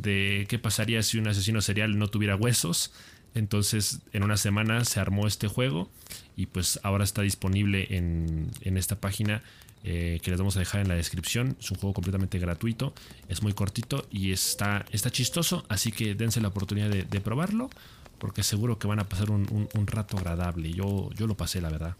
qué 0.02 0.58
pasaría 0.60 1.02
si 1.02 1.18
un 1.18 1.28
asesino 1.28 1.60
serial 1.60 1.98
no 1.98 2.08
tuviera 2.08 2.36
huesos. 2.36 2.92
Entonces 3.34 4.00
en 4.12 4.22
una 4.22 4.36
semana 4.36 4.84
se 4.84 5.00
armó 5.00 5.26
este 5.26 5.48
juego 5.48 5.90
y 6.36 6.46
pues 6.46 6.80
ahora 6.82 7.04
está 7.04 7.22
disponible 7.22 7.88
en, 7.90 8.50
esta 8.62 9.00
página 9.00 9.42
eh, 9.82 10.20
que 10.22 10.30
les 10.30 10.38
vamos 10.38 10.56
a 10.56 10.60
dejar 10.60 10.80
en 10.80 10.88
la 10.88 10.94
descripción. 10.94 11.56
Es 11.58 11.70
un 11.70 11.78
juego 11.78 11.94
completamente 11.94 12.38
gratuito, 12.38 12.94
es 13.28 13.42
muy 13.42 13.52
cortito 13.52 14.06
y 14.10 14.32
está, 14.32 14.86
está 14.92 15.10
chistoso, 15.10 15.64
así 15.68 15.90
que 15.90 16.14
dense 16.14 16.40
la 16.40 16.48
oportunidad 16.48 16.88
de, 16.88 17.20
probarlo, 17.20 17.70
porque 18.18 18.42
seguro 18.42 18.78
que 18.78 18.86
van 18.86 19.00
a 19.00 19.08
pasar 19.08 19.30
un, 19.30 19.68
rato 19.86 20.16
agradable. 20.16 20.72
Yo, 20.72 21.10
yo 21.14 21.26
lo 21.26 21.36
pasé, 21.36 21.60
la 21.60 21.70
verdad. 21.70 21.96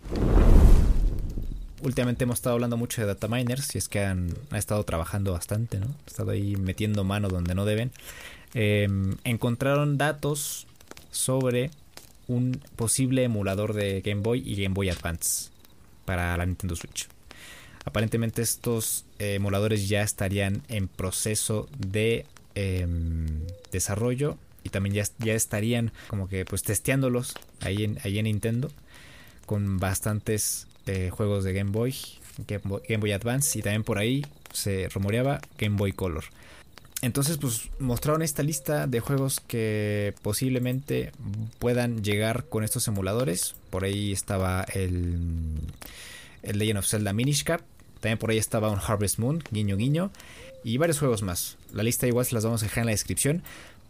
Últimamente 1.85 2.25
hemos 2.25 2.39
estado 2.39 2.55
hablando 2.55 2.79
mucho 2.79 3.03
de 3.03 3.07
data 3.07 3.29
miners 3.29 3.75
y 3.75 3.79
es 3.79 3.91
que 3.91 4.03
han, 4.03 4.35
estado 4.53 4.83
trabajando 4.85 5.33
bastante, 5.33 5.79
¿no? 5.79 5.87
Han 5.87 6.07
estado 6.07 6.31
ahí 6.31 6.57
metiendo 6.57 7.05
mano 7.05 7.29
donde 7.29 7.55
no 7.55 7.67
deben. 7.67 7.93
Em, 8.55 9.19
encontraron 9.25 9.99
datos 9.99 10.67
sobre 11.11 11.71
un 12.27 12.59
posible 12.77 13.25
emulador 13.25 13.75
de 13.75 14.01
Game 14.01 14.23
Boy 14.23 14.43
y 14.47 14.63
Game 14.63 14.75
Boy 14.75 14.89
Advance 14.89 15.51
para 16.07 16.35
la 16.39 16.47
Nintendo 16.47 16.75
Switch. 16.75 17.07
Aparentemente 17.85 18.41
estos 18.41 19.05
eh, 19.19 19.35
emuladores 19.35 19.87
ya 19.87 20.01
estarían 20.01 20.63
en 20.69 20.89
proceso 20.89 21.69
de 21.77 22.25
em, 22.55 23.47
desarrollo 23.73 24.39
y 24.63 24.71
también 24.71 24.95
ya, 24.95 25.05
ya, 25.19 25.35
estarían 25.35 25.93
como 26.09 26.31
que 26.31 26.47
pues 26.47 26.63
testeándolos 26.63 27.35
ahí 27.61 27.85
en, 27.85 27.99
ahí 28.05 28.19
en 28.19 28.25
Nintendo 28.25 28.71
con 29.45 29.79
bastantes 29.79 30.67
juegos 31.11 31.45
de 31.45 31.53
Game 31.53 31.71
Boy, 31.71 31.95
Game 32.47 32.99
Boy, 32.99 33.13
Advance 33.13 33.59
y 33.59 33.63
también 33.63 33.85
por 33.85 33.99
ahí 33.99 34.25
se 34.53 34.89
rumoreaba 34.89 35.41
Game 35.59 35.77
Boy 35.77 35.93
Color. 35.93 36.25
Entonces, 37.03 37.37
pues 37.37 37.69
mostraron 37.79 38.23
esta 38.23 38.43
lista 38.43 38.87
de 38.87 39.01
juegos 39.01 39.41
que 39.41 40.15
posiblemente 40.23 41.13
puedan 41.59 42.03
llegar 42.03 42.45
con 42.49 42.65
estos 42.65 42.89
emuladores. 42.89 43.57
Por 43.69 43.85
ahí 43.85 44.11
estaba 44.13 44.65
el, 44.73 45.61
el 46.43 46.59
Legend 46.59 46.79
of 46.79 46.87
Zelda 46.87 47.13
Minish 47.13 47.45
Cap, 47.45 47.61
también 48.01 48.19
por 48.19 48.31
ahí 48.31 48.39
estaba 48.39 48.71
un 48.71 48.79
Harvest 48.79 49.19
Moon, 49.19 49.43
guiño 49.51 49.77
guiño, 49.77 50.11
y 50.63 50.79
varios 50.79 50.99
juegos 50.99 51.23
más. 51.23 51.59
La 51.73 51.83
lista 51.83 52.07
igual 52.07 52.25
se 52.25 52.35
las 52.35 52.45
vamos 52.45 52.63
a 52.63 52.67
dejar 52.67 52.83
en 52.83 52.87
la 52.87 52.93
descripción, 52.93 53.43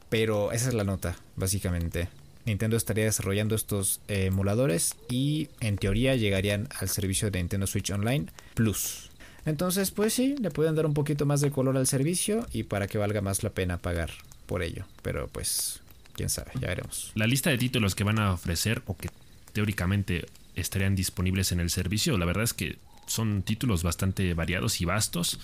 pero 0.09 0.51
esa 0.51 0.69
es 0.69 0.75
la 0.75 0.85
nota, 0.85 1.17
básicamente. 1.37 2.09
Nintendo 2.47 2.77
estaría 2.77 3.05
desarrollando 3.05 3.55
estos 3.55 4.01
emuladores 4.09 4.97
y 5.09 5.49
en 5.61 5.77
teoría 5.77 6.15
llegarían 6.15 6.69
al 6.79 6.89
servicio 6.89 7.31
de 7.31 7.39
Nintendo 7.39 7.67
Switch 7.67 7.91
Online 7.91 8.27
Plus. 8.55 9.11
Entonces, 9.47 9.91
pues 9.91 10.15
sí, 10.15 10.37
le 10.41 10.51
pueden 10.51 10.75
dar 10.75 10.87
un 10.87 10.95
poquito 10.95 11.27
más 11.27 11.41
de 11.41 11.51
color 11.51 11.77
al 11.77 11.87
servicio 11.87 12.47
y 12.53 12.65
para 12.65 12.87
que 12.87 12.99
valga 12.99 13.21
más 13.21 13.43
la 13.43 13.51
pena 13.51 13.79
pagar 13.79 14.11
por 14.47 14.63
ello. 14.63 14.87
Pero 15.03 15.29
pues, 15.29 15.81
quién 16.15 16.31
sabe, 16.31 16.53
ya 16.61 16.69
veremos. 16.69 17.13
La 17.15 17.27
lista 17.27 17.51
de 17.51 17.59
títulos 17.59 17.95
que 17.95 18.05
van 18.05 18.19
a 18.19 18.33
ofrecer 18.33 18.83
o 18.87 18.97
que 18.97 19.11
teóricamente 19.53 20.27
estarían 20.55 20.95
disponibles 20.95 21.53
en 21.53 21.61
el 21.61 21.71
servicio, 21.71 22.17
la 22.17 22.25
verdad 22.25 22.45
es 22.45 22.55
que 22.55 22.79
son 23.07 23.43
títulos 23.43 23.83
bastante 23.83 24.33
variados 24.35 24.81
y 24.81 24.87
vastos. 24.87 25.39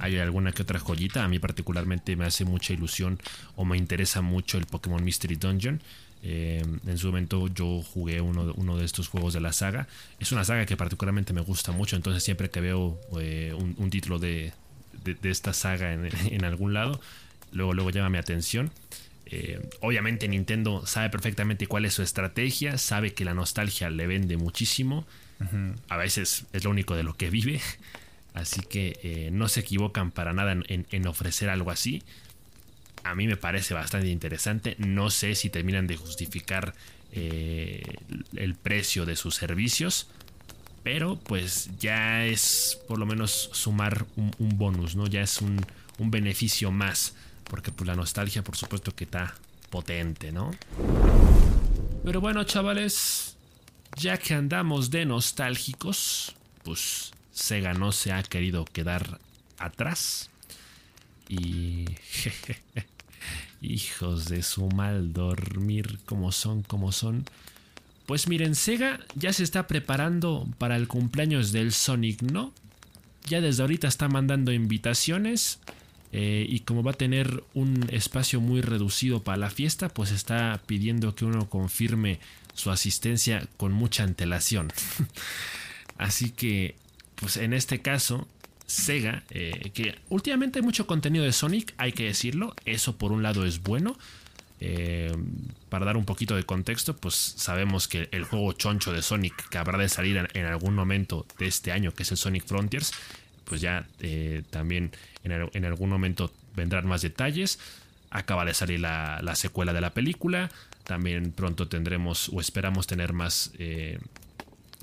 Hay 0.00 0.16
alguna 0.18 0.52
que 0.52 0.62
otra 0.62 0.78
joyita. 0.78 1.22
A 1.22 1.28
mí 1.28 1.38
particularmente 1.38 2.16
me 2.16 2.24
hace 2.24 2.46
mucha 2.46 2.72
ilusión 2.72 3.18
o 3.56 3.66
me 3.66 3.76
interesa 3.76 4.22
mucho 4.22 4.56
el 4.56 4.66
Pokémon 4.66 5.04
Mystery 5.04 5.36
Dungeon. 5.36 5.82
Eh, 6.22 6.62
en 6.86 6.98
su 6.98 7.08
momento 7.08 7.48
yo 7.48 7.82
jugué 7.82 8.20
uno, 8.20 8.54
uno, 8.56 8.76
de 8.76 8.84
estos 8.84 9.08
juegos 9.08 9.34
de 9.34 9.40
la 9.40 9.52
saga. 9.52 9.88
Es 10.20 10.32
una 10.32 10.44
saga 10.44 10.66
que 10.66 10.76
particularmente 10.76 11.32
me 11.32 11.40
gusta 11.40 11.72
mucho, 11.72 11.96
entonces 11.96 12.22
siempre 12.22 12.50
que 12.50 12.60
veo 12.60 13.00
eh, 13.20 13.54
un, 13.56 13.90
título 13.90 14.18
de, 14.18 14.52
esta 15.22 15.52
saga 15.52 15.92
en, 15.92 16.44
algún 16.44 16.74
lado, 16.74 17.00
luego, 17.52 17.74
luego 17.74 17.90
llama 17.90 18.10
mi 18.10 18.18
atención. 18.18 18.70
Eh, 19.26 19.60
obviamente 19.80 20.28
Nintendo 20.28 20.86
sabe 20.86 21.08
perfectamente 21.08 21.66
cuál 21.66 21.86
es 21.86 21.94
su 21.94 22.02
estrategia, 22.02 22.78
sabe 22.78 23.14
que 23.14 23.24
la 23.24 23.34
nostalgia 23.34 23.88
le 23.90 24.06
vende 24.06 24.36
muchísimo 24.36 25.06
a 25.88 25.96
veces 25.96 26.46
es 26.52 26.64
lo 26.64 26.70
único 26.70 26.94
de 26.94 27.02
lo 27.02 27.14
que 27.14 27.30
vive. 27.30 27.60
Así 28.34 28.62
que 28.62 28.98
eh, 29.02 29.30
no 29.30 29.48
se 29.48 29.60
equivocan 29.60 30.10
para 30.10 30.32
nada 30.32 30.52
en, 30.66 31.06
ofrecer 31.06 31.50
algo 31.50 31.70
así. 31.70 32.02
A 33.04 33.14
mí 33.14 33.26
me 33.26 33.36
parece 33.36 33.74
bastante 33.74 34.08
interesante. 34.08 34.76
No 34.78 35.10
sé 35.10 35.34
si 35.34 35.50
terminan 35.50 35.86
de 35.86 35.96
justificar 35.96 36.74
eh, 37.12 37.82
el 38.36 38.54
precio 38.54 39.04
de 39.06 39.16
sus 39.16 39.34
servicios. 39.34 40.08
Pero 40.82 41.16
pues 41.16 41.70
ya 41.78 42.24
es 42.24 42.80
por 42.88 42.98
lo 42.98 43.06
menos 43.06 43.50
sumar 43.52 44.04
un, 44.16 44.58
bonus, 44.58 44.96
¿no? 44.96 45.06
Ya 45.06 45.22
es 45.22 45.40
un, 45.40 45.64
un, 45.98 46.10
beneficio 46.10 46.72
más. 46.72 47.14
Porque 47.44 47.70
pues 47.70 47.86
la 47.86 47.94
nostalgia 47.94 48.42
por 48.42 48.56
supuesto 48.56 48.94
que 48.94 49.04
está 49.04 49.34
potente, 49.70 50.32
¿no? 50.32 50.50
Pero 52.04 52.20
bueno, 52.20 52.42
chavales, 52.44 53.36
ya 53.96 54.16
que 54.16 54.34
andamos 54.34 54.90
de 54.90 55.06
nostálgicos, 55.06 56.34
pues 56.64 57.12
Sega 57.30 57.72
no 57.74 57.92
se 57.92 58.12
ha 58.12 58.22
querido 58.22 58.64
quedar 58.64 59.20
atrás. 59.58 60.30
Y... 61.32 61.86
hijos 63.62 64.26
de 64.26 64.42
su 64.42 64.68
mal 64.68 65.12
dormir, 65.12 66.00
como 66.04 66.32
son, 66.32 66.62
como 66.62 66.92
son. 66.92 67.24
Pues 68.06 68.28
miren, 68.28 68.54
Sega 68.54 69.00
ya 69.14 69.32
se 69.32 69.44
está 69.44 69.66
preparando 69.66 70.48
para 70.58 70.76
el 70.76 70.88
cumpleaños 70.88 71.52
del 71.52 71.72
Sonic, 71.72 72.22
¿no? 72.22 72.52
Ya 73.28 73.40
desde 73.40 73.62
ahorita 73.62 73.88
está 73.88 74.08
mandando 74.08 74.52
invitaciones. 74.52 75.60
Eh, 76.14 76.44
y 76.46 76.60
como 76.60 76.82
va 76.82 76.90
a 76.90 76.94
tener 76.94 77.42
un 77.54 77.88
espacio 77.90 78.40
muy 78.40 78.60
reducido 78.60 79.22
para 79.22 79.38
la 79.38 79.48
fiesta, 79.48 79.88
pues 79.88 80.10
está 80.10 80.60
pidiendo 80.66 81.14
que 81.14 81.24
uno 81.24 81.48
confirme 81.48 82.18
su 82.52 82.70
asistencia 82.70 83.48
con 83.56 83.72
mucha 83.72 84.02
antelación. 84.02 84.70
Así 85.96 86.30
que, 86.30 86.74
pues 87.14 87.38
en 87.38 87.54
este 87.54 87.80
caso, 87.80 88.28
Sega, 88.66 89.22
eh, 89.30 89.70
que 89.74 89.98
últimamente 90.08 90.58
hay 90.58 90.64
mucho 90.64 90.86
contenido 90.86 91.24
de 91.24 91.32
Sonic, 91.32 91.74
hay 91.76 91.92
que 91.92 92.04
decirlo, 92.04 92.54
eso 92.64 92.96
por 92.96 93.12
un 93.12 93.22
lado 93.22 93.44
es 93.44 93.62
bueno. 93.62 93.96
Eh, 94.64 95.12
para 95.68 95.84
dar 95.84 95.96
un 95.96 96.04
poquito 96.04 96.36
de 96.36 96.44
contexto, 96.44 96.96
pues 96.96 97.14
sabemos 97.14 97.88
que 97.88 98.08
el 98.12 98.24
juego 98.24 98.52
choncho 98.52 98.92
de 98.92 99.02
Sonic 99.02 99.48
que 99.48 99.58
habrá 99.58 99.76
de 99.76 99.88
salir 99.88 100.28
en, 100.32 100.46
algún 100.46 100.74
momento 100.74 101.26
de 101.38 101.46
este 101.48 101.72
año, 101.72 101.92
que 101.92 102.04
es 102.04 102.12
el 102.12 102.16
Sonic 102.16 102.46
Frontiers, 102.46 102.92
pues 103.44 103.60
ya 103.60 103.86
eh, 104.00 104.42
también 104.50 104.92
en, 105.24 105.64
algún 105.64 105.90
momento 105.90 106.32
vendrán 106.54 106.86
más 106.86 107.02
detalles. 107.02 107.58
Acaba 108.10 108.44
de 108.44 108.54
salir 108.54 108.78
la, 108.78 109.20
la, 109.22 109.34
secuela 109.34 109.72
de 109.72 109.80
la 109.80 109.94
película. 109.94 110.50
También 110.84 111.32
pronto 111.32 111.66
tendremos 111.66 112.28
o 112.28 112.40
esperamos 112.40 112.86
tener 112.86 113.12
más, 113.12 113.52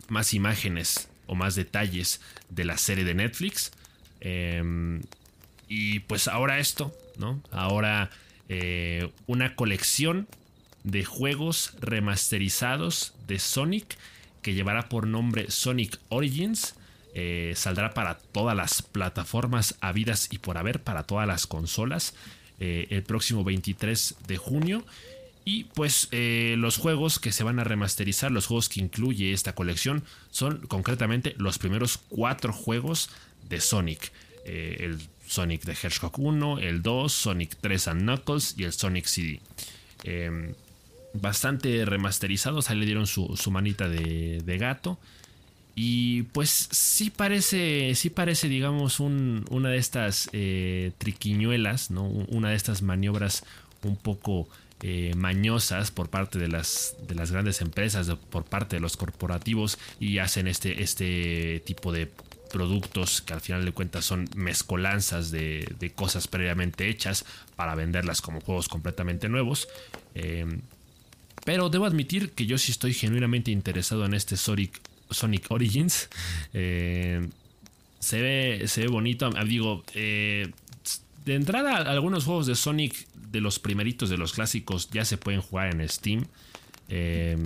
más 0.10 0.34
imágenes 0.34 1.09
o 1.30 1.36
más 1.36 1.56
detalles 1.56 2.22
de 2.50 2.66
la 2.66 2.78
serie 2.78 3.06
de 3.06 3.14
Netflix. 3.14 3.72
Em, 4.20 5.02
y 5.68 6.00
pues 6.02 6.28
ahora 6.28 6.60
esto, 6.60 6.92
¿no? 7.18 7.42
Ahora 7.52 8.10
eh, 8.50 9.12
una 9.28 9.56
colección 9.56 10.28
de 10.84 11.06
juegos 11.06 11.74
remasterizados 11.80 13.14
de 13.28 13.38
Sonic 13.38 13.96
que 14.42 14.56
llevará 14.56 14.90
por 14.90 15.06
nombre 15.06 15.52
Sonic 15.52 16.00
Origins. 16.10 16.76
Eh, 17.14 17.54
saldrá 17.56 17.94
para 17.94 18.18
todas 18.18 18.56
las 18.56 18.82
plataformas 18.82 19.76
habidas 19.82 20.30
y 20.32 20.40
por 20.40 20.58
haber, 20.58 20.82
para 20.82 21.04
todas 21.04 21.28
las 21.28 21.46
consolas, 21.46 22.16
eh, 22.60 22.88
el 22.90 23.04
próximo 23.04 23.44
23 23.44 24.16
de 24.28 24.38
junio. 24.38 24.84
Y 25.52 25.64
pues 25.74 26.10
eh, 26.12 26.54
los 26.60 26.78
juegos 26.78 27.18
que 27.18 27.32
se 27.32 27.44
van 27.44 27.58
a 27.58 27.64
remasterizar, 27.64 28.32
los 28.32 28.46
juegos 28.46 28.70
que 28.70 28.82
incluye 28.82 29.34
esta 29.34 29.56
colección, 29.56 30.04
son 30.30 30.60
concretamente 30.68 31.34
los 31.40 31.58
primeros 31.58 31.98
cuatro 32.08 32.54
juegos 32.54 33.10
de 33.50 33.60
Sonic. 33.60 34.12
Eh, 34.46 34.78
el 34.82 35.00
Sonic 35.26 35.64
de 35.64 35.72
Hedgehog 35.72 36.20
1, 36.20 36.60
el 36.60 36.84
2, 36.84 37.12
Sonic 37.12 37.56
3 37.62 37.88
and 37.88 38.02
Knuckles 38.02 38.54
y 38.60 38.64
el 38.66 38.74
Sonic 38.74 39.06
CD. 39.06 39.40
Em, 40.04 40.54
bastante 41.16 41.84
remasterizados, 41.84 42.70
ahí 42.70 42.78
le 42.78 42.86
dieron 42.86 43.08
su, 43.08 43.36
manita 43.50 43.90
de, 43.90 44.58
gato. 44.60 45.00
Y 45.74 46.24
pues 46.32 46.70
sí 46.72 47.10
parece, 47.10 47.96
sí 47.96 48.12
parece, 48.12 48.50
digamos, 48.50 49.00
una 49.00 49.70
de 49.70 49.78
estas 49.78 50.30
eh, 50.32 50.92
triquiñuelas, 51.00 51.90
¿no? 51.90 52.04
Una 52.06 52.50
de 52.52 52.56
estas 52.56 52.84
maniobras 52.84 53.44
un 53.82 53.96
poco 53.96 54.48
eh, 54.82 55.14
mañosas 55.16 55.92
por 55.92 56.10
parte 56.10 56.40
de 56.40 56.48
las, 56.48 56.96
de 57.08 57.16
las 57.16 57.32
grandes 57.32 57.62
empresas, 57.62 58.10
por 58.30 58.46
parte 58.46 58.78
de 58.78 58.80
los 58.80 58.96
corporativos 58.96 59.78
y 60.00 60.20
hacen 60.20 60.48
este, 60.48 60.82
este 60.82 61.62
tipo 61.66 61.92
de 61.92 62.10
productos 62.50 63.22
que 63.22 63.34
al 63.34 63.42
final 63.42 63.66
de 63.66 63.72
cuentas 63.72 64.06
son 64.06 64.30
mezcolanzas 64.36 65.32
de, 65.32 65.92
cosas 65.96 66.28
previamente 66.28 66.90
hechas 66.90 67.26
para 67.56 67.76
venderlas 67.76 68.22
como 68.22 68.42
juegos 68.42 68.70
completamente 68.70 69.28
nuevos. 69.28 69.68
Eh, 70.16 70.46
pero 71.46 71.70
debo 71.70 71.86
admitir 71.86 72.32
que 72.32 72.46
yo 72.46 72.58
sí 72.58 72.72
estoy 72.72 72.94
genuinamente 72.94 73.52
interesado 73.52 74.06
en 74.06 74.14
este 74.14 74.38
Sonic, 74.38 74.80
Sonic 75.10 75.46
Origins. 75.50 76.10
Eh, 76.54 77.28
se, 78.00 78.22
ve, 78.22 78.64
se 78.68 78.82
ve 78.82 78.88
bonito. 78.88 79.30
Digo, 79.46 79.84
de 81.26 81.36
entrada, 81.36 81.78
algunos 81.78 82.26
juegos 82.26 82.48
de 82.48 82.56
Sonic 82.56 83.08
de 83.16 83.42
los 83.42 83.60
primeritos 83.60 84.10
de 84.10 84.18
los 84.18 84.34
clásicos 84.34 84.90
ya 84.90 85.06
se 85.06 85.18
pueden 85.18 85.42
jugar 85.42 85.74
en 85.74 85.88
Steam. 85.88 86.26
Eh, 86.90 87.38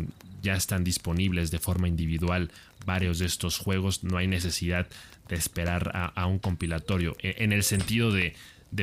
ya 0.41 0.55
están 0.55 0.83
disponibles 0.83 1.51
de 1.51 1.59
forma 1.59 1.87
individual 1.87 2.51
varios 2.85 3.19
de 3.19 3.25
estos 3.25 3.57
juegos. 3.57 4.03
No 4.03 4.17
hay 4.17 4.27
necesidad 4.27 4.87
de 5.29 5.35
esperar 5.35 5.91
a, 5.93 6.25
un 6.27 6.39
compilatorio. 6.39 7.15
E, 7.19 7.43
en 7.43 7.53
el 7.53 7.63
sentido 7.63 8.11
de, 8.11 8.35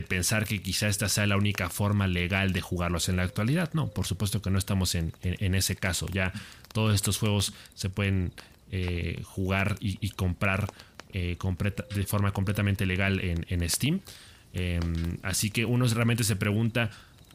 pensar 0.08 0.46
que 0.46 0.62
quizá 0.62 0.88
esta 0.88 1.08
sea 1.08 1.26
la 1.26 1.36
única 1.36 1.68
forma 1.68 2.06
legal 2.06 2.52
de 2.52 2.60
jugarlos 2.60 3.08
en 3.08 3.16
la 3.16 3.24
actualidad. 3.24 3.70
No, 3.74 3.88
por 3.88 4.06
supuesto 4.06 4.40
que 4.40 4.50
no 4.50 4.58
estamos 4.58 4.94
en, 4.94 5.12
ese 5.54 5.76
caso. 5.76 6.06
Ya 6.12 6.32
todos 6.72 6.94
estos 6.94 7.18
juegos 7.18 7.52
se 7.74 7.90
pueden 7.90 8.32
eh, 8.72 9.20
jugar 9.24 9.76
y, 9.80 10.10
comprar 10.10 10.72
eh, 11.12 11.36
de 11.94 12.04
forma 12.04 12.32
completamente 12.32 12.86
legal 12.86 13.20
en 13.20 13.68
Steam. 13.68 14.00
Em, 14.52 15.18
así 15.22 15.50
que 15.50 15.64
uno 15.64 15.86
realmente 15.86 16.24
se 16.24 16.36
pregunta, 16.36 16.90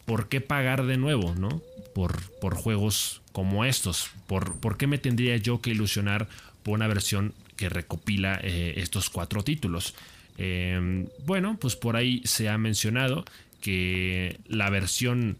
¿por 0.06 0.30
qué 0.30 0.42
pagar 0.42 0.86
de 0.86 0.98
nuevo, 0.98 1.34
no? 1.36 1.62
Por, 1.94 2.22
por 2.40 2.56
juegos 2.56 3.22
como 3.32 3.66
estos. 3.66 4.10
¿Por, 4.28 4.60
¿Por, 4.60 4.78
qué 4.78 4.88
me 4.88 4.98
tendría 4.98 5.38
yo 5.38 5.62
que 5.62 5.72
ilusionar 5.72 6.28
por 6.64 6.74
una 6.74 6.88
versión 6.88 7.34
que 7.56 7.70
recopila 7.70 8.40
eh, 8.44 8.74
estos 8.78 9.10
cuatro 9.10 9.44
títulos? 9.44 9.96
Em, 10.38 11.08
bueno, 11.26 11.58
pues 11.60 11.76
por 11.76 11.96
ahí 11.96 12.22
se 12.26 12.50
ha 12.50 12.58
mencionado 12.58 13.24
que 13.62 14.40
la 14.48 14.70
versión 14.70 15.38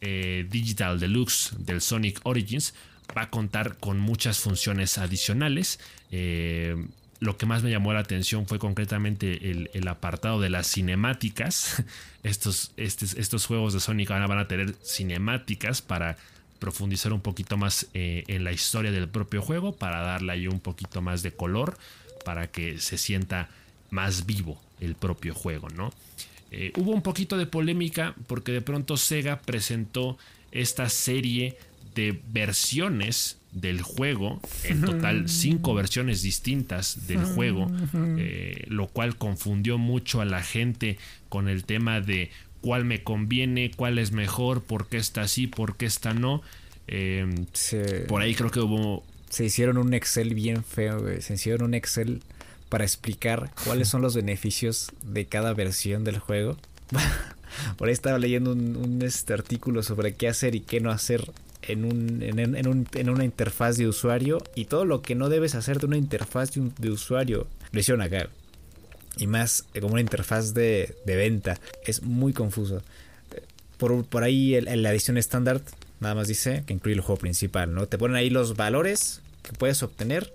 eh, 0.00 0.46
Digital 0.50 0.98
Deluxe 0.98 1.52
del 1.58 1.80
Sonic 1.80 2.20
Origins 2.24 2.74
va 3.16 3.22
a 3.22 3.30
contar 3.30 3.76
con 3.78 3.98
muchas 3.98 4.38
funciones 4.38 4.98
adicionales. 4.98 5.78
Em, 6.10 6.88
lo 7.20 7.36
que 7.36 7.46
más 7.46 7.62
me 7.62 7.70
llamó 7.70 7.92
la 7.92 8.00
atención 8.00 8.46
fue 8.46 8.58
concretamente 8.58 9.50
el, 9.50 9.88
apartado 9.88 10.40
de 10.40 10.50
las 10.50 10.66
cinemáticas. 10.66 11.82
Estos, 12.22 12.72
estos, 12.76 13.44
juegos 13.44 13.74
de 13.74 13.80
Sonic 13.80 14.10
ahora 14.10 14.26
van 14.26 14.38
a 14.38 14.48
tener 14.48 14.74
cinemáticas 14.82 15.82
para 15.82 16.16
profundizar 16.58 17.12
un 17.12 17.20
poquito 17.20 17.58
más 17.58 17.88
eh, 17.92 18.24
en 18.28 18.44
la 18.44 18.52
historia 18.52 18.90
del 18.90 19.10
propio 19.10 19.42
juego, 19.42 19.76
para 19.76 20.00
darle 20.00 20.32
ahí 20.32 20.46
un 20.46 20.58
poquito 20.58 21.02
más 21.02 21.22
de 21.22 21.32
color, 21.32 21.76
para 22.24 22.46
que 22.46 22.78
se 22.78 22.96
sienta 22.96 23.50
más 23.90 24.24
vivo 24.24 24.58
el 24.80 24.94
propio 24.94 25.34
juego, 25.34 25.68
¿no? 25.68 25.92
Eh, 26.50 26.72
hubo 26.76 26.92
un 26.92 27.02
poquito 27.02 27.36
de 27.36 27.46
polémica 27.46 28.14
porque 28.26 28.52
de 28.52 28.62
pronto 28.62 28.96
Sega 28.96 29.40
presentó 29.40 30.16
esta 30.50 30.88
serie 30.88 31.58
de 31.94 32.18
versiones 32.28 33.38
del 33.54 33.82
juego, 33.82 34.40
en 34.64 34.82
total 34.82 35.28
cinco 35.28 35.74
versiones 35.74 36.22
distintas 36.22 37.06
del 37.06 37.24
juego, 37.24 37.70
eh, 38.18 38.64
lo 38.68 38.88
cual 38.88 39.16
confundió 39.16 39.78
mucho 39.78 40.20
a 40.20 40.24
la 40.24 40.42
gente 40.42 40.98
con 41.28 41.48
el 41.48 41.64
tema 41.64 42.00
de 42.00 42.30
cuál 42.60 42.84
me 42.84 43.02
conviene, 43.02 43.70
cuál 43.74 43.98
es 43.98 44.10
mejor, 44.10 44.62
por 44.62 44.88
qué 44.88 44.96
está 44.96 45.22
así, 45.22 45.46
por 45.46 45.76
qué 45.76 45.86
está 45.86 46.14
no. 46.14 46.42
Em, 46.86 47.46
por 48.08 48.22
ahí 48.22 48.34
creo 48.34 48.50
que 48.50 48.60
hubo... 48.60 49.04
Se 49.30 49.44
hicieron 49.44 49.78
un 49.78 49.94
Excel 49.94 50.34
bien 50.34 50.64
feo, 50.64 51.04
se 51.20 51.34
hicieron 51.34 51.68
un 51.68 51.74
Excel 51.74 52.22
para 52.68 52.84
explicar 52.84 53.50
cuáles 53.64 53.88
son 53.88 54.02
los 54.02 54.16
beneficios 54.16 54.90
de 55.02 55.26
cada 55.26 55.54
versión 55.54 56.04
del 56.04 56.18
juego. 56.18 56.56
por 57.76 57.88
ahí 57.88 57.94
estaba 57.94 58.18
leyendo 58.18 58.52
un, 58.52 59.00
este 59.02 59.32
artículo 59.32 59.82
sobre 59.82 60.14
qué 60.14 60.28
hacer 60.28 60.54
y 60.54 60.60
qué 60.60 60.80
no 60.80 60.90
hacer 60.90 61.30
en, 61.68 61.84
un, 61.84 62.22
en, 62.22 62.68
un, 62.68 62.88
en, 62.94 63.10
una 63.10 63.24
interfaz 63.24 63.76
de 63.76 63.86
usuario 63.86 64.42
y 64.54 64.66
todo 64.66 64.84
lo 64.84 65.02
que 65.02 65.14
no 65.14 65.28
debes 65.28 65.54
hacer 65.54 65.80
de 65.80 65.86
una 65.86 65.96
interfaz 65.96 66.50
de, 66.52 66.90
usuario 66.90 67.46
lo 67.72 67.80
hicieron 67.80 68.02
acá. 68.02 68.28
Y 69.16 69.26
más 69.26 69.64
como 69.80 69.92
una 69.92 70.00
interfaz 70.00 70.54
de, 70.54 70.96
venta. 71.06 71.60
Es 71.84 72.02
muy 72.02 72.32
confuso. 72.32 72.82
Por, 73.78 74.04
por 74.04 74.24
ahí 74.24 74.54
en 74.54 74.82
la 74.82 74.90
edición 74.90 75.16
estándar 75.16 75.60
nada 76.00 76.14
más 76.14 76.28
dice 76.28 76.64
que 76.66 76.72
incluye 76.72 76.96
el 76.96 77.00
juego 77.00 77.20
principal, 77.20 77.74
¿no? 77.74 77.86
Te 77.86 77.98
ponen 77.98 78.16
ahí 78.16 78.30
los 78.30 78.56
valores 78.56 79.20
que 79.42 79.52
puedes 79.52 79.82
obtener 79.82 80.32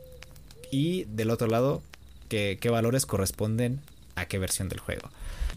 y 0.72 1.06
del 1.06 1.30
otro 1.30 1.48
lado 1.48 1.82
qué 2.30 2.70
valores 2.70 3.06
corresponden 3.06 3.82
a 4.16 4.26
qué 4.26 4.38
versión 4.38 4.70
del 4.70 4.80
juego. 4.80 5.10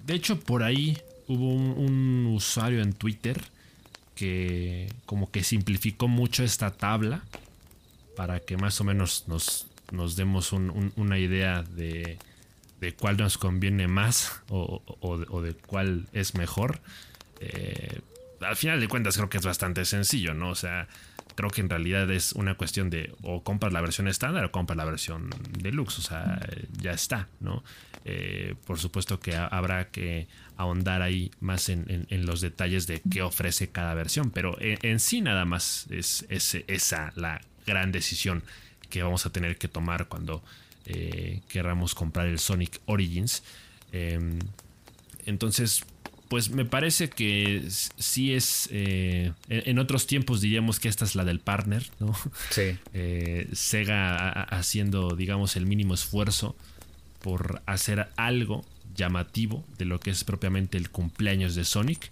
De 0.07 0.15
hecho, 0.15 0.39
por 0.41 0.63
ahí 0.63 0.99
hubo 1.29 1.53
un, 1.53 2.27
usuario 2.35 2.83
en 2.83 2.93
Twitter 2.93 3.41
que 4.15 4.93
como 5.07 5.31
que 5.31 5.45
simplificó 5.45 6.09
mucho 6.09 6.45
esta 6.45 6.71
tabla 6.71 7.23
para 8.17 8.41
que 8.41 8.57
más 8.57 8.81
o 8.81 8.85
menos 8.85 9.25
nos, 9.27 9.67
nos 9.91 10.17
demos 10.17 10.53
una 10.53 11.19
idea 11.19 11.63
de, 11.63 12.19
de, 12.81 12.95
cuál 12.95 13.17
nos 13.17 13.39
conviene 13.39 13.89
más 13.89 14.43
o, 14.49 15.43
de, 15.43 15.55
cuál 15.55 16.07
es 16.13 16.35
mejor. 16.35 16.81
Eh, 17.41 18.01
al 18.41 18.57
final 18.57 18.81
de 18.81 18.89
cuentas 18.89 19.17
creo 19.17 19.29
que 19.29 19.39
es 19.39 19.45
bastante 19.45 19.85
sencillo, 19.85 20.35
¿no? 20.35 20.51
O 20.51 20.55
sea, 20.55 20.89
creo 21.35 21.51
que 21.51 21.61
en 21.61 21.69
realidad 21.69 22.11
es 22.11 22.33
una 22.33 22.57
cuestión 22.57 22.91
de 22.91 23.15
o 23.23 23.43
compras 23.43 23.73
la 23.73 23.81
versión 23.81 24.09
estándar 24.09 24.45
o 24.45 24.53
compras 24.53 24.77
la 24.77 24.85
versión 24.85 25.31
deluxe, 25.59 25.99
o 25.99 26.03
sea, 26.03 26.41
ya 26.81 26.93
está, 26.93 27.29
¿no? 27.41 27.63
Eh, 28.05 28.57
por 28.67 28.79
supuesto 28.79 29.21
que 29.21 29.37
habrá 29.37 29.91
que 29.91 30.27
ahondar 30.57 31.03
ahí 31.03 31.31
más 31.41 31.69
en, 31.69 32.07
los 32.27 32.41
detalles 32.41 32.87
de 32.87 33.01
qué 33.11 33.23
ofrece 33.23 33.71
cada 33.71 33.95
versión, 33.95 34.31
pero 34.31 34.57
en, 34.61 35.01
sí 35.01 35.21
nada 35.21 35.45
más 35.45 35.87
es, 35.91 36.27
esa 36.29 37.13
la 37.17 37.41
gran 37.67 37.93
decisión 37.93 38.43
que 38.91 39.03
vamos 39.03 39.25
a 39.27 39.31
tener 39.31 39.57
que 39.57 39.69
tomar 39.69 40.09
cuando 40.09 40.43
eh, 40.87 41.41
queramos 41.49 41.95
comprar 41.95 42.27
el 42.27 42.39
Sonic 42.39 42.81
Origins. 42.87 43.43
Em, 43.93 44.39
entonces, 45.25 45.85
pues 46.33 46.49
me 46.49 46.65
parece 46.65 47.11
que 47.11 47.63
sí 47.69 48.33
es. 48.33 48.67
Eh, 48.73 49.35
en 49.51 49.79
otros 49.79 50.07
tiempos 50.07 50.41
diríamos 50.41 50.81
que 50.81 50.89
esta 50.89 51.05
es 51.05 51.15
la 51.15 51.27
del 51.27 51.41
partner, 51.41 51.91
¿no? 52.01 52.17
Sí. 52.49 52.79
Eh, 52.95 53.51
Sega 53.53 54.31
haciendo, 54.45 55.15
digamos, 55.15 55.57
el 55.57 55.67
mínimo 55.67 55.93
esfuerzo 55.93 56.57
por 57.21 57.61
hacer 57.67 58.09
algo 58.17 58.65
llamativo 58.97 59.63
de 59.77 59.85
lo 59.85 60.01
que 60.01 60.09
es 60.09 60.25
propiamente 60.25 60.79
el 60.79 60.89
cumpleaños 60.89 61.55
de 61.55 61.65
Sonic. 61.65 62.11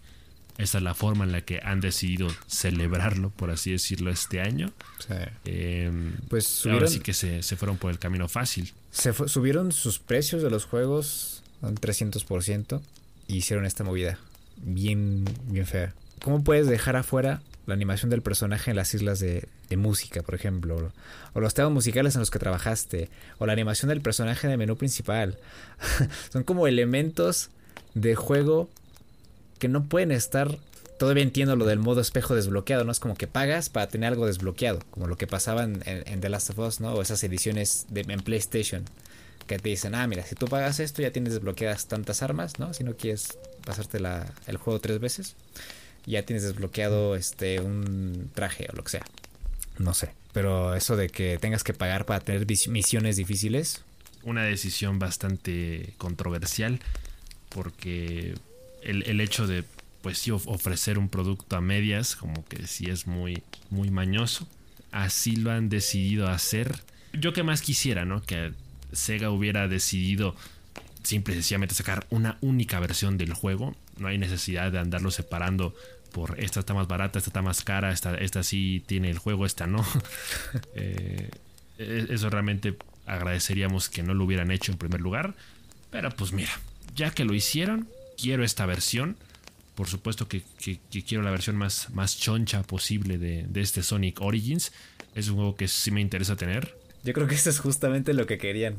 Esta 0.59 0.77
es 0.77 0.85
la 0.85 0.93
forma 0.93 1.25
en 1.25 1.33
la 1.33 1.41
que 1.41 1.63
han 1.65 1.81
decidido 1.81 2.29
celebrarlo, 2.47 3.31
por 3.31 3.49
así 3.51 3.73
decirlo, 3.73 4.11
este 4.11 4.43
año. 4.43 4.71
Sí. 4.99 5.15
Em, 5.47 6.13
pues 6.29 6.47
subieron, 6.47 6.83
ahora 6.83 6.93
sí 6.93 7.01
que 7.01 7.15
se, 7.15 7.43
fueron 7.57 7.79
por 7.79 7.91
el 7.91 7.99
camino 7.99 8.29
fácil. 8.29 8.71
Se 8.91 9.15
subieron 9.15 9.73
sus 9.73 9.99
precios 9.99 10.43
de 10.43 10.51
los 10.51 10.67
juegos 10.67 11.43
un 11.63 11.77
300% 11.77 12.83
hicieron 13.37 13.67
esta 13.67 13.85
movida. 13.85 14.19
Bien, 14.57 15.25
bien 15.47 15.67
fea. 15.67 15.95
¿Cómo 16.23 16.45
puedes 16.45 16.67
dejar 16.67 16.97
afuera 16.97 17.43
la 17.67 17.75
animación 17.75 18.11
del 18.11 18.23
personaje 18.23 18.71
en 18.71 18.77
las 18.77 18.93
islas 18.95 19.21
de, 19.21 19.47
música, 19.77 20.23
por 20.23 20.35
ejemplo? 20.35 20.93
O 21.33 21.41
los 21.41 21.55
temas 21.55 21.73
musicales 21.73 22.15
en 22.15 22.21
los 22.21 22.31
que 22.31 22.39
trabajaste. 22.39 23.09
O 23.39 23.47
la 23.47 23.53
animación 23.53 23.89
del 23.89 24.01
personaje 24.01 24.47
en 24.47 24.53
el 24.53 24.59
menú 24.59 24.77
principal. 24.77 25.39
Son 26.33 26.43
como 26.43 26.67
elementos 26.67 27.51
de 27.95 28.15
juego 28.15 28.69
que 29.59 29.69
no 29.69 29.85
pueden 29.85 30.11
estar 30.11 30.59
todavía 31.01 31.23
entiendo 31.23 31.57
lo 31.57 31.65
del 31.65 31.79
modo 31.79 32.03
espejo 32.03 32.35
desbloqueado, 32.35 32.85
¿no? 32.85 32.93
Es 32.93 33.01
como 33.01 33.15
que 33.15 33.27
pagas 33.27 33.71
para 33.71 33.87
tener 33.87 34.13
algo 34.13 34.27
desbloqueado, 34.27 34.81
como 34.91 35.07
lo 35.07 35.17
que 35.17 35.27
pasaba 35.27 35.65
en, 35.65 35.81
The 36.21 36.29
Last 36.29 36.51
of 36.51 36.59
Us, 36.59 36.81
¿no? 36.81 36.93
O 36.93 37.01
esas 37.01 37.25
ediciones 37.25 37.87
de, 37.89 38.03
en 38.03 38.21
PlayStation 38.21 38.85
que 39.51 39.59
te 39.59 39.69
dicen, 39.69 39.97
ah, 39.97 40.07
mira, 40.07 40.25
si 40.25 40.37
tú 40.37 40.47
pagas 40.47 40.79
esto 40.79 41.03
ya 41.03 41.11
tienes 41.11 41.33
desbloqueadas 41.33 41.89
tantas 41.89 42.23
armas, 42.23 42.61
¿no? 42.61 42.73
Si 42.73 42.85
no 42.85 42.97
quieres 42.97 43.37
pasarte 43.65 43.99
la, 43.99 44.33
el 44.47 44.59
juego 44.59 44.79
tres 44.79 45.01
veces, 45.01 45.35
ya 46.07 46.25
tienes 46.25 46.45
desbloqueado 46.45 47.17
este 47.17 47.61
un 47.61 48.31
traje 48.33 48.69
o 48.73 48.77
lo 48.77 48.85
que 48.85 48.91
sea. 48.91 49.05
No 49.77 49.93
sé, 49.93 50.11
pero 50.33 50.77
eso 50.77 50.95
de 50.95 51.09
que 51.09 51.37
tengas 51.39 51.65
que 51.65 51.75
pagar 51.75 52.07
para 52.07 52.21
tener 52.21 52.47
misiones 52.47 53.17
difíciles. 53.17 53.83
Una 54.23 54.45
decisión 54.45 55.01
bastante 55.01 55.95
controversial 55.99 56.79
porque 57.49 58.35
el, 58.83 59.03
el 59.09 59.21
hecho 59.21 59.49
de 59.49 59.65
pues 60.01 60.19
sí 60.19 60.31
ofrecer 60.31 60.97
un 60.97 61.09
producto 61.09 61.57
a 61.57 61.61
medias 61.61 62.15
como 62.15 62.47
que 62.47 62.69
sí 62.69 62.89
es 62.89 63.07
muy 63.07 63.43
muy 63.69 63.91
mañoso 63.91 64.47
así 64.93 65.37
lo 65.37 65.51
han 65.51 65.69
decidido 65.69 66.29
hacer 66.29 66.81
yo 67.13 67.35
que 67.35 67.43
más 67.43 67.61
quisiera 67.61 68.07
no 68.07 68.23
que 68.23 68.53
Sega 68.93 69.31
hubiera 69.31 69.69
decidido 69.69 70.35
simple 71.03 71.35
y 71.35 71.37
sencillamente 71.37 71.75
sacar 71.75 72.07
una 72.11 72.37
única 72.41 72.79
versión 72.81 73.17
del 73.17 73.33
juego, 73.33 73.75
no 73.97 74.09
hay 74.09 74.19
necesidad 74.19 74.71
de 74.73 74.79
andarlo 74.79 75.11
separando 75.11 75.75
por 76.11 76.39
esta 76.39 76.61
está 76.61 76.75
más 76.75 76.89
barata, 76.89 77.19
esta 77.19 77.31
está 77.31 77.43
más 77.43 77.63
cara, 77.63 77.93
esta, 77.93 78.15
esta 78.17 78.43
sí 78.43 78.83
tiene 78.87 79.11
el 79.11 79.19
juego, 79.19 79.47
esta 79.47 79.67
no. 79.67 79.85
Eh, 80.75 81.31
e-, 81.79 82.07
eso 82.11 82.31
realmente 82.31 82.77
agradeceríamos 83.07 83.89
que 83.89 84.03
no 84.03 84.15
lo 84.15 84.25
hubieran 84.25 84.51
hecho 84.51 84.73
en 84.73 84.79
primer 84.79 85.01
lugar. 85.01 85.35
Pero 85.91 86.11
pues 86.11 86.33
mira, 86.33 86.51
ya 86.95 87.11
que 87.11 87.25
lo 87.25 87.35
hicieron, 87.35 87.89
quiero 88.21 88.45
esta 88.45 88.67
versión. 88.67 89.17
Por 89.75 89.89
supuesto 89.89 90.29
que, 90.29 90.43
quiero 90.91 91.23
la 91.23 91.31
versión 91.31 91.57
más, 91.57 91.91
más 91.91 92.19
choncha 92.19 92.63
posible 92.63 93.17
de, 93.19 93.45
de, 93.45 93.61
este 93.61 93.83
Sonic 93.83 94.21
Origins. 94.21 94.73
Es 95.15 95.29
un 95.29 95.37
juego 95.37 95.57
que 95.57 95.69
sí 95.69 95.91
me 95.91 96.01
interesa 96.01 96.37
tener. 96.37 96.77
Yo 97.03 97.13
creo 97.13 97.27
que 97.27 97.35
eso 97.35 97.51
es 97.51 97.59
justamente 97.61 98.15
lo 98.15 98.27
que 98.27 98.39
querían. 98.39 98.77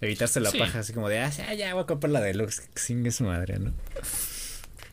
Evitarse 0.00 0.40
la 0.40 0.52
paja, 0.52 0.80
así 0.80 0.92
como 0.92 1.08
de, 1.08 1.18
ah, 1.18 1.30
ya 1.54 1.74
voy 1.74 1.82
a 1.82 1.86
comprar 1.86 2.12
la 2.12 2.20
deluxe. 2.20 2.68
Sin 2.76 3.10
su 3.10 3.24
madre, 3.24 3.58
¿no? 3.58 3.72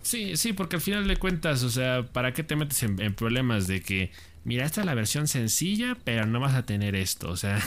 Sí, 0.01 0.35
sí, 0.37 0.53
porque 0.53 0.75
al 0.77 0.81
final 0.81 1.07
de 1.07 1.17
cuentas, 1.17 1.63
o 1.63 1.69
sea, 1.69 2.03
¿para 2.03 2.33
qué 2.33 2.43
te 2.43 2.55
metes 2.55 2.81
en, 2.83 3.13
problemas 3.13 3.67
de 3.67 3.81
que, 3.81 4.11
mira, 4.43 4.65
esta 4.65 4.81
es 4.81 4.85
la 4.85 4.95
versión 4.95 5.27
sencilla, 5.27 5.97
pero 6.03 6.25
no 6.25 6.39
vas 6.39 6.55
a 6.55 6.65
tener 6.65 6.95
esto? 6.95 7.29
O 7.29 7.37
sea, 7.37 7.61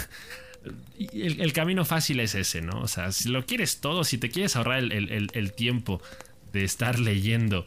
el, 1.12 1.52
camino 1.52 1.84
fácil 1.84 2.20
es 2.20 2.34
ese, 2.34 2.60
¿no? 2.60 2.80
O 2.80 2.88
sea, 2.88 3.12
si 3.12 3.28
lo 3.28 3.46
quieres 3.46 3.80
todo, 3.80 4.02
si 4.04 4.18
te 4.18 4.30
quieres 4.30 4.56
ahorrar 4.56 4.78
el, 4.80 5.52
tiempo 5.52 6.02
de 6.52 6.64
estar 6.64 6.98
leyendo 6.98 7.66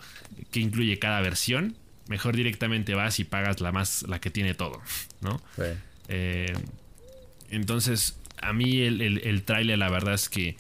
qué 0.52 0.60
incluye 0.60 1.00
cada 1.00 1.22
versión, 1.22 1.78
mejor 2.08 2.36
directamente 2.36 2.94
vas 2.94 3.20
y 3.20 3.24
pagas 3.24 3.62
la 3.62 3.72
más, 3.72 4.04
la 4.04 4.20
que 4.20 4.32
tiene 4.32 4.54
todo, 4.54 4.82
¿no? 5.22 5.42
Sí. 5.56 5.64
Eh, 6.10 6.54
entonces, 7.52 8.18
a 8.42 8.54
mí 8.54 8.82
el, 8.82 9.02
el, 9.02 9.44
tráiler 9.44 9.78
la 9.78 9.90
verdad 9.90 10.16
es 10.16 10.30
que 10.30 10.58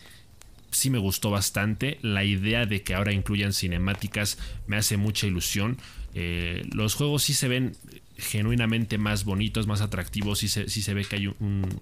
sí 0.71 0.89
me 0.89 0.99
gustó 0.99 1.31
bastante. 1.31 1.97
La 2.01 2.23
idea 2.23 2.65
de 2.65 2.83
que 2.83 2.93
ahora 2.93 3.13
incluyan 3.13 3.53
cinemáticas 3.53 4.37
me 4.67 4.77
hace 4.77 4.97
mucha 4.97 5.27
ilusión. 5.27 5.77
Eh, 6.13 6.63
los 6.73 6.95
juegos 6.95 7.23
sí 7.23 7.33
se 7.33 7.47
ven 7.47 7.75
genuinamente 8.17 8.97
más 8.97 9.23
bonitos, 9.23 9.67
más 9.67 9.81
atractivos. 9.81 10.39
Sí 10.39 10.47
se, 10.47 10.69
se 10.69 10.93
ve 10.93 11.05
que 11.05 11.15
hay 11.15 11.27
un, 11.27 11.79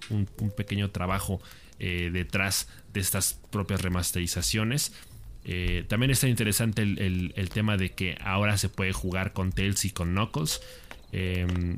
pequeño 0.56 0.90
trabajo 0.90 1.40
eh, 1.78 2.10
detrás 2.12 2.68
de 2.92 3.00
estas 3.00 3.34
propias 3.50 3.82
remasterizaciones. 3.82 4.92
Eh, 5.44 5.84
también 5.88 6.10
está 6.10 6.28
interesante 6.28 6.82
el, 6.82 7.32
el, 7.34 7.48
tema 7.48 7.76
de 7.76 7.92
que 7.92 8.16
ahora 8.20 8.58
se 8.58 8.68
puede 8.68 8.92
jugar 8.92 9.32
con 9.32 9.52
Tails 9.52 9.84
y 9.86 9.90
con 9.90 10.10
Knuckles. 10.12 10.60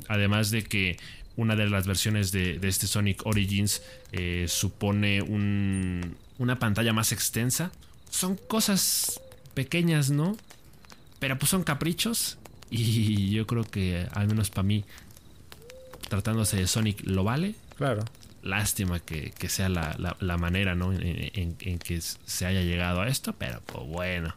además 0.07 0.51
de 0.51 0.63
que 0.63 0.97
una 1.35 1.55
de 1.55 1.69
las 1.69 1.87
versiones 1.87 2.31
de, 2.31 2.59
este 2.63 2.87
Sonic 2.87 3.25
Origins 3.25 3.81
eh, 4.11 4.45
supone 4.47 5.21
una 6.37 6.59
pantalla 6.59 6.93
más 6.93 7.11
extensa. 7.11 7.71
Son 8.09 8.37
cosas 8.37 9.19
pequeñas, 9.53 10.09
¿no? 10.09 10.37
Pero 11.19 11.37
pues 11.37 11.49
son 11.49 11.63
caprichos. 11.63 12.37
Y 12.69 13.31
yo 13.31 13.45
creo 13.45 13.63
que, 13.63 14.07
al 14.13 14.27
menos 14.27 14.49
para 14.49 14.63
mí, 14.63 14.83
tratándose 16.09 16.57
de 16.57 16.67
Sonic, 16.67 17.01
lo 17.03 17.23
vale. 17.23 17.55
Claro. 17.77 18.03
Lástima 18.41 18.99
que, 18.99 19.31
sea 19.47 19.69
la, 19.69 20.37
manera, 20.37 20.75
¿no? 20.75 20.91
En, 20.91 21.55
en, 21.59 21.79
que 21.79 22.01
se 22.01 22.45
haya 22.45 22.61
llegado 22.61 23.01
a 23.01 23.07
esto, 23.07 23.33
pero 23.33 23.61
pues 23.61 23.87
bueno. 23.87 24.35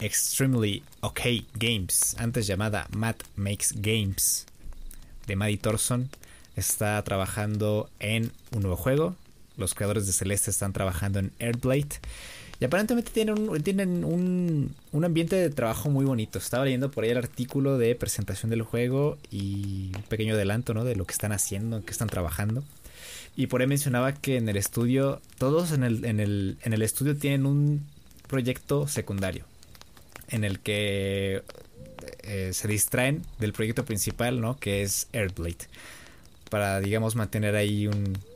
Extremely 0.00 0.82
OK 1.00 1.20
Games, 1.54 2.16
antes 2.18 2.46
llamada 2.46 2.88
Matt 2.90 3.22
Makes 3.36 3.74
Games, 3.76 4.46
de 5.26 5.36
Maddie 5.36 5.58
Thorson, 5.58 6.08
está 6.56 7.02
trabajando 7.02 7.90
en 8.00 8.32
un 8.52 8.62
nuevo 8.62 8.76
juego. 8.76 9.14
Los 9.58 9.74
creadores 9.74 10.06
de 10.06 10.14
Celeste 10.14 10.50
están 10.50 10.72
trabajando 10.72 11.18
en 11.18 11.32
Airblade. 11.38 12.00
Y 12.60 12.64
aparentemente 12.64 13.10
tienen, 13.10 13.48
un, 13.48 13.62
tienen 13.62 14.04
un, 14.04 14.74
un, 14.92 15.04
ambiente 15.04 15.36
de 15.36 15.50
trabajo 15.50 15.90
muy 15.90 16.06
bonito. 16.06 16.38
Estaba 16.38 16.64
leyendo 16.64 16.90
por 16.90 17.04
ahí 17.04 17.10
el 17.10 17.18
artículo 17.18 17.76
de 17.76 17.94
presentación 17.94 18.50
del 18.50 18.62
juego 18.62 19.18
y 19.30 19.92
un 19.94 20.02
pequeño 20.04 20.34
adelanto 20.34 20.72
¿no? 20.72 20.84
de 20.84 20.96
lo 20.96 21.06
que 21.06 21.12
están 21.12 21.32
haciendo, 21.32 21.76
en 21.76 21.82
qué 21.82 21.90
están 21.90 22.08
trabajando. 22.08 22.64
Y 23.36 23.48
por 23.48 23.60
ahí 23.60 23.66
mencionaba 23.66 24.14
que 24.14 24.36
en 24.36 24.48
el 24.48 24.56
estudio, 24.56 25.20
todos 25.38 25.72
en 25.72 25.84
el, 25.84 26.04
en 26.06 26.20
el, 26.20 26.56
en 26.62 26.72
el 26.72 26.82
estudio 26.82 27.16
tienen 27.16 27.46
un 27.46 27.86
proyecto 28.28 28.88
secundario 28.88 29.44
en 30.30 30.44
el 30.44 30.60
que 30.60 31.42
eh, 32.22 32.50
se 32.52 32.68
distraen 32.68 33.22
del 33.38 33.52
proyecto 33.52 33.84
principal, 33.84 34.40
¿no? 34.40 34.58
Que 34.58 34.82
es 34.82 35.08
Airblade. 35.12 35.68
Para, 36.48 36.80
digamos, 36.80 37.14
mantener 37.14 37.54
ahí 37.54 37.88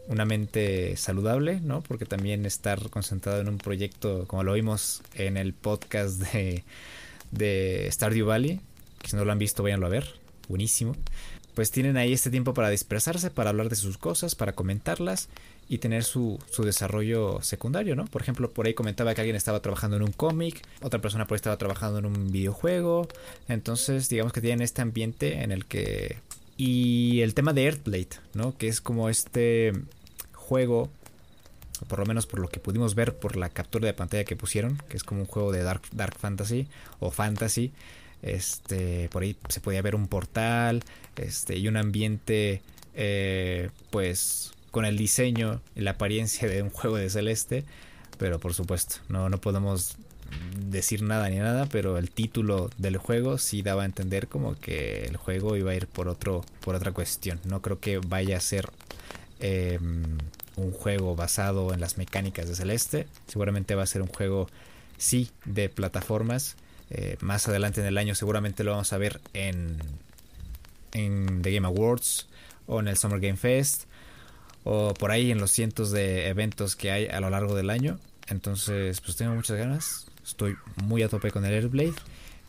una 0.08 0.24
mente 0.24 0.96
saludable, 0.96 1.60
¿no? 1.60 1.82
Porque 1.82 2.04
también 2.04 2.46
estar 2.46 2.90
concentrado 2.90 3.40
en 3.40 3.48
un 3.48 3.58
proyecto, 3.58 4.24
como 4.26 4.44
lo 4.44 4.52
vimos 4.52 5.02
en 5.14 5.36
el 5.36 5.52
podcast 5.52 6.20
de, 6.20 6.64
de 7.32 7.88
Stardew 7.90 8.26
Valley, 8.26 8.60
que 9.02 9.10
si 9.10 9.16
no 9.16 9.24
lo 9.24 9.32
han 9.32 9.38
visto, 9.38 9.62
váyanlo 9.62 9.86
a 9.86 9.90
ver. 9.90 10.06
Buenísimo. 10.48 10.94
pues 11.54 11.70
tienen 11.70 11.96
ahí 11.96 12.12
este 12.12 12.30
tiempo 12.30 12.54
para 12.54 12.68
dispersarse, 12.68 13.30
para 13.30 13.50
hablar 13.50 13.68
de 13.68 13.76
sus 13.76 13.96
cosas, 13.98 14.34
para 14.34 14.52
comentarlas 14.52 15.28
y 15.68 15.78
tener 15.78 16.04
su, 16.04 16.38
su 16.50 16.62
desarrollo 16.62 17.40
secundario, 17.42 17.96
¿no? 17.96 18.04
Por 18.06 18.22
ejemplo, 18.22 18.50
por 18.50 18.66
ahí 18.66 18.74
comentaba 18.74 19.14
que 19.14 19.20
alguien 19.20 19.36
estaba 19.36 19.60
trabajando 19.60 19.96
en 19.96 20.02
un 20.02 20.12
cómic, 20.12 20.62
otra 20.82 21.00
persona 21.00 21.26
por 21.26 21.36
ahí 21.36 21.38
estaba 21.38 21.56
trabajando 21.56 21.98
en 21.98 22.06
un 22.06 22.30
videojuego, 22.30 23.08
entonces 23.48 24.08
digamos 24.08 24.32
que 24.32 24.40
tienen 24.40 24.62
este 24.62 24.82
ambiente 24.82 25.42
en 25.42 25.52
el 25.52 25.66
que... 25.66 26.18
Y 26.56 27.22
el 27.22 27.34
tema 27.34 27.52
de 27.52 27.64
Earthblade, 27.64 28.20
¿no? 28.34 28.56
Que 28.56 28.68
es 28.68 28.80
como 28.80 29.08
este 29.08 29.72
juego, 30.32 30.88
por 31.88 31.98
lo 31.98 32.06
menos 32.06 32.26
por 32.26 32.38
lo 32.38 32.48
que 32.48 32.60
pudimos 32.60 32.94
ver 32.94 33.16
por 33.16 33.36
la 33.36 33.48
captura 33.48 33.86
de 33.86 33.94
pantalla 33.94 34.24
que 34.24 34.36
pusieron, 34.36 34.80
que 34.88 34.96
es 34.96 35.02
como 35.02 35.22
un 35.22 35.26
juego 35.26 35.50
de 35.50 35.64
Dark, 35.64 35.82
dark 35.92 36.16
Fantasy 36.16 36.68
o 37.00 37.10
Fantasy. 37.10 37.72
Este, 38.22 39.08
por 39.10 39.22
ahí 39.22 39.36
se 39.48 39.60
podía 39.60 39.82
ver 39.82 39.94
un 39.94 40.06
portal, 40.06 40.82
este, 41.16 41.58
y 41.58 41.66
un 41.68 41.76
ambiente, 41.76 42.62
eh, 42.94 43.70
pues 43.90 44.54
con 44.74 44.84
el 44.84 44.96
diseño 44.96 45.60
y 45.76 45.82
la 45.82 45.92
apariencia 45.92 46.48
de 46.48 46.60
un 46.60 46.68
juego 46.68 46.96
de 46.96 47.08
Celeste, 47.08 47.64
pero 48.18 48.40
por 48.40 48.54
supuesto, 48.54 48.96
no, 49.08 49.28
no 49.28 49.38
podemos 49.38 49.98
decir 50.58 51.00
nada 51.00 51.28
ni 51.30 51.36
nada, 51.36 51.66
pero 51.66 51.96
el 51.96 52.10
título 52.10 52.70
del 52.76 52.96
juego 52.96 53.38
sí 53.38 53.62
daba 53.62 53.82
a 53.82 53.84
entender 53.84 54.26
como 54.26 54.58
que 54.58 55.04
el 55.04 55.16
juego 55.16 55.56
iba 55.56 55.70
a 55.70 55.76
ir 55.76 55.86
por 55.86 56.08
otro, 56.08 56.44
por 56.60 56.74
otra 56.74 56.90
cuestión. 56.90 57.38
No 57.44 57.62
creo 57.62 57.78
que 57.78 57.98
vaya 57.98 58.36
a 58.36 58.40
ser 58.40 58.68
em, 59.38 60.18
un 60.56 60.72
juego 60.72 61.14
basado 61.14 61.72
en 61.72 61.78
las 61.78 61.96
mecánicas 61.96 62.48
de 62.48 62.56
Celeste. 62.56 63.06
Seguramente 63.28 63.76
va 63.76 63.84
a 63.84 63.86
ser 63.86 64.02
un 64.02 64.08
juego 64.08 64.48
sí 64.98 65.30
de 65.44 65.68
plataformas. 65.68 66.56
Eh, 66.90 67.16
más 67.20 67.46
adelante 67.46 67.80
en 67.80 67.86
el 67.86 67.96
año 67.96 68.16
seguramente 68.16 68.64
lo 68.64 68.72
vamos 68.72 68.92
a 68.92 68.98
ver 68.98 69.20
en, 69.34 69.78
en 70.94 71.42
The 71.42 71.52
Game 71.52 71.68
Awards 71.68 72.26
o 72.66 72.80
en 72.80 72.88
el 72.88 72.96
Summer 72.96 73.20
Game 73.20 73.36
Fest 73.36 73.84
o 74.64 74.94
por 74.94 75.10
ahí 75.10 75.30
en 75.30 75.38
los 75.38 75.50
cientos 75.50 75.90
de 75.90 76.28
eventos 76.28 76.74
que 76.74 76.90
hay 76.90 77.06
a 77.06 77.20
lo 77.20 77.30
largo 77.30 77.54
del 77.54 77.70
año. 77.70 77.98
Entonces, 78.28 79.00
pues 79.00 79.16
tengo 79.16 79.34
muchas 79.34 79.58
ganas. 79.58 80.06
Estoy 80.24 80.56
muy 80.82 81.02
a 81.02 81.08
tope 81.08 81.30
con 81.30 81.44
el 81.44 81.52
Airblade 81.52 81.94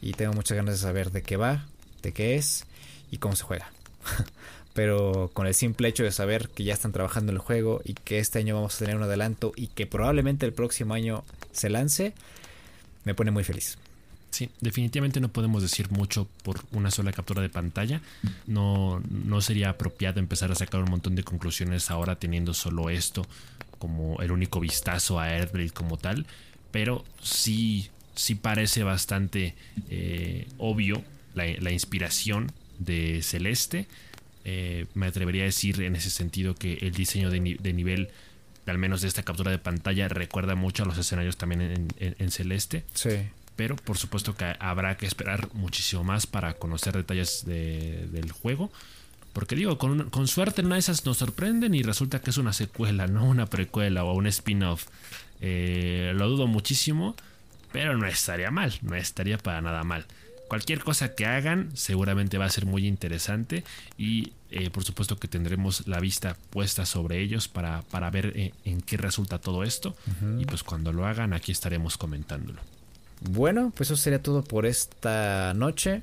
y 0.02 0.14
tengo 0.14 0.34
muchas 0.34 0.56
ganas 0.56 0.76
de 0.76 0.82
saber 0.82 1.12
de 1.12 1.22
qué 1.22 1.36
va, 1.38 1.66
de 2.02 2.14
qué 2.14 2.36
es 2.36 2.66
y 3.12 3.18
cómo 3.18 3.36
se 3.36 3.44
juega. 3.44 3.72
Pero 4.74 5.30
con 5.34 5.48
el 5.48 5.54
simple 5.54 5.88
hecho 5.88 6.04
de 6.04 6.12
saber 6.12 6.50
que 6.50 6.64
ya 6.64 6.74
están 6.74 6.92
trabajando 6.92 7.32
en 7.32 7.38
el 7.38 7.42
juego 7.42 7.82
y 7.86 7.94
que 7.94 8.20
este 8.20 8.40
año 8.40 8.56
vamos 8.56 8.76
a 8.76 8.80
tener 8.80 8.98
un 8.98 9.04
adelanto 9.04 9.54
y 9.56 9.68
que 9.68 9.88
probablemente 9.88 10.46
el 10.46 10.54
próximo 10.54 10.94
año 10.94 11.24
se 11.52 11.70
lance, 11.70 12.14
me 13.06 13.14
pone 13.14 13.32
muy 13.32 13.44
feliz. 13.44 13.78
Sí, 14.36 14.50
definitivamente 14.60 15.22
no 15.22 15.30
podemos 15.30 15.62
decir 15.62 15.90
mucho 15.92 16.28
por 16.44 16.60
una 16.74 16.92
sola 16.92 17.14
captura 17.14 17.42
de 17.42 17.48
pantalla. 17.48 18.02
No, 18.48 19.02
no 19.10 19.40
sería 19.40 19.70
apropiado 19.70 20.20
empezar 20.20 20.52
a 20.52 20.56
sacar 20.56 20.82
un 20.82 20.90
montón 20.90 21.16
de 21.16 21.24
conclusiones 21.24 21.90
ahora 21.90 22.18
teniendo 22.18 22.54
solo 22.54 22.90
esto 22.90 23.26
como 23.80 24.22
el 24.22 24.34
único 24.34 24.60
vistazo 24.60 25.22
a 25.22 25.34
Earthblade 25.34 25.70
como 25.70 25.96
tal. 25.96 26.26
Pero 26.72 27.06
sí, 27.22 27.90
sí 28.14 28.36
parece 28.36 28.84
bastante 28.84 29.56
eh, 29.90 30.50
obvio 30.58 31.02
la, 31.34 31.72
inspiración 31.72 32.52
de 32.78 33.22
Celeste. 33.24 33.88
Eh, 34.44 34.86
me 34.96 35.06
atrevería 35.06 35.44
a 35.44 35.46
decir 35.46 35.82
en 35.82 35.96
ese 35.96 36.10
sentido 36.10 36.56
que 36.56 36.74
el 36.82 36.92
diseño 36.92 37.30
de, 37.30 37.40
nivel 37.40 38.10
al 38.66 38.80
menos 38.80 39.00
de 39.00 39.08
esta 39.08 39.24
captura 39.24 39.52
de 39.52 39.60
pantalla, 39.60 40.10
recuerda 40.10 40.56
mucho 40.56 40.84
a 40.84 40.88
los 40.88 40.98
escenarios 40.98 41.38
también 41.38 41.62
en, 41.62 41.88
en 42.20 42.32
Celeste. 42.32 42.84
Sí 42.94 43.12
pero 43.56 43.76
por 43.76 43.98
supuesto 43.98 44.36
que 44.36 44.56
habrá 44.60 44.98
que 44.98 45.06
esperar 45.06 45.50
muchísimo 45.54 46.04
más 46.04 46.28
para 46.28 46.54
conocer 46.56 46.94
detalles 46.94 47.46
del 47.46 48.32
juego. 48.32 48.72
Porque 49.34 49.56
digo, 49.56 49.78
con, 49.78 50.28
suerte 50.28 50.64
no 50.64 50.76
esas 50.76 51.06
nos 51.06 51.18
sorprenden 51.18 51.74
y 51.74 51.84
resulta 51.84 52.22
que 52.22 52.30
es 52.30 52.38
una 52.38 52.54
secuela, 52.54 53.08
no 53.08 53.26
una 53.26 53.46
precuela 53.48 54.04
o 54.04 54.14
un 54.14 54.28
spin-off. 54.28 54.86
Eh, 55.42 56.14
lo 56.16 56.30
dudo 56.30 56.48
muchísimo, 56.48 57.16
pero 57.74 57.98
no 57.98 58.08
estaría 58.08 58.52
mal, 58.52 58.74
no 58.82 58.96
estaría 58.96 59.38
para 59.38 59.62
nada 59.62 59.84
mal. 59.84 60.06
Cualquier 60.48 60.80
cosa 60.80 61.16
que 61.16 61.26
hagan 61.26 61.72
seguramente 61.76 62.38
va 62.38 62.46
a 62.46 62.50
ser 62.50 62.66
muy 62.66 62.88
interesante 62.88 63.64
y 63.98 64.34
eh, 64.52 64.70
por 64.70 64.84
supuesto 64.84 65.18
que 65.18 65.28
tendremos 65.28 65.88
la 65.88 66.00
vista 66.00 66.38
puesta 66.52 66.86
sobre 66.86 67.20
ellos 67.20 67.48
para, 67.48 67.82
para 67.82 68.10
ver 68.12 68.32
eh, 68.36 68.54
en 68.64 68.82
qué 68.82 68.96
resulta 68.96 69.40
todo 69.40 69.64
esto. 69.64 69.98
Y 70.40 70.46
pues 70.46 70.64
cuando 70.64 70.94
lo 70.94 71.06
hagan 71.06 71.34
aquí 71.34 71.52
estaremos 71.52 71.98
comentándolo. 71.98 72.62
Bueno, 73.22 73.72
pues 73.76 73.90
eso 73.90 73.98
sería 74.02 74.22
todo 74.22 74.44
por 74.44 74.66
esta 74.66 75.54
noche. 75.54 76.02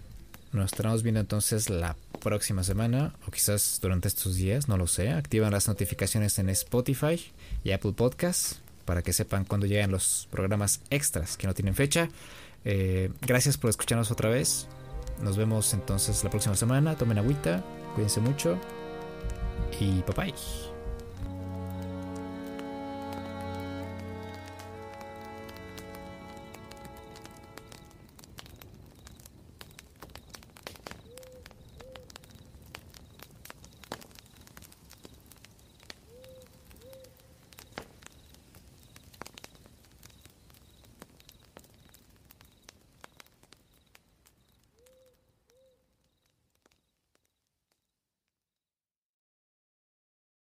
Nos 0.53 0.67
estaremos 0.67 1.03
viendo 1.03 1.21
entonces 1.21 1.71
la 1.71 1.97
próxima 2.21 2.63
semana 2.63 3.15
o 3.27 3.31
quizás 3.31 3.79
durante 3.81 4.09
estos 4.09 4.37
días, 4.37 4.69
no 4.69 4.77
lo 4.77 4.87
sé. 4.87 5.11
Activan 5.11 5.53
las 5.53 5.69
notificaciones 5.69 6.39
en 6.39 6.49
Spotify 6.51 7.21
y 7.65 7.73
Apple 7.73 7.93
Podcasts 7.93 8.61
para 8.85 9.03
que 9.03 9.13
sepan 9.13 9.45
cuando 9.45 9.67
llegan 9.67 9.91
los 9.91 10.29
programas 10.31 10.81
extras 10.91 11.37
que 11.37 11.47
no 11.47 11.55
tienen 11.55 11.75
fecha. 11.75 12.09
Eh, 12.65 13.11
gracias 13.23 13.57
por 13.57 13.71
escucharnos 13.71 14.11
otra 14.11 14.29
vez. 14.29 14.67
Nos 15.23 15.37
vemos 15.37 15.73
entonces 15.75 16.23
la 16.25 16.31
próxima 16.31 16.57
semana. 16.57 16.97
Tomen 16.97 17.19
agüita, 17.19 17.65
cuídense 17.95 18.21
mucho 18.21 18.59
y 19.81 20.03
bye 20.03 20.15
bye. 20.17 20.72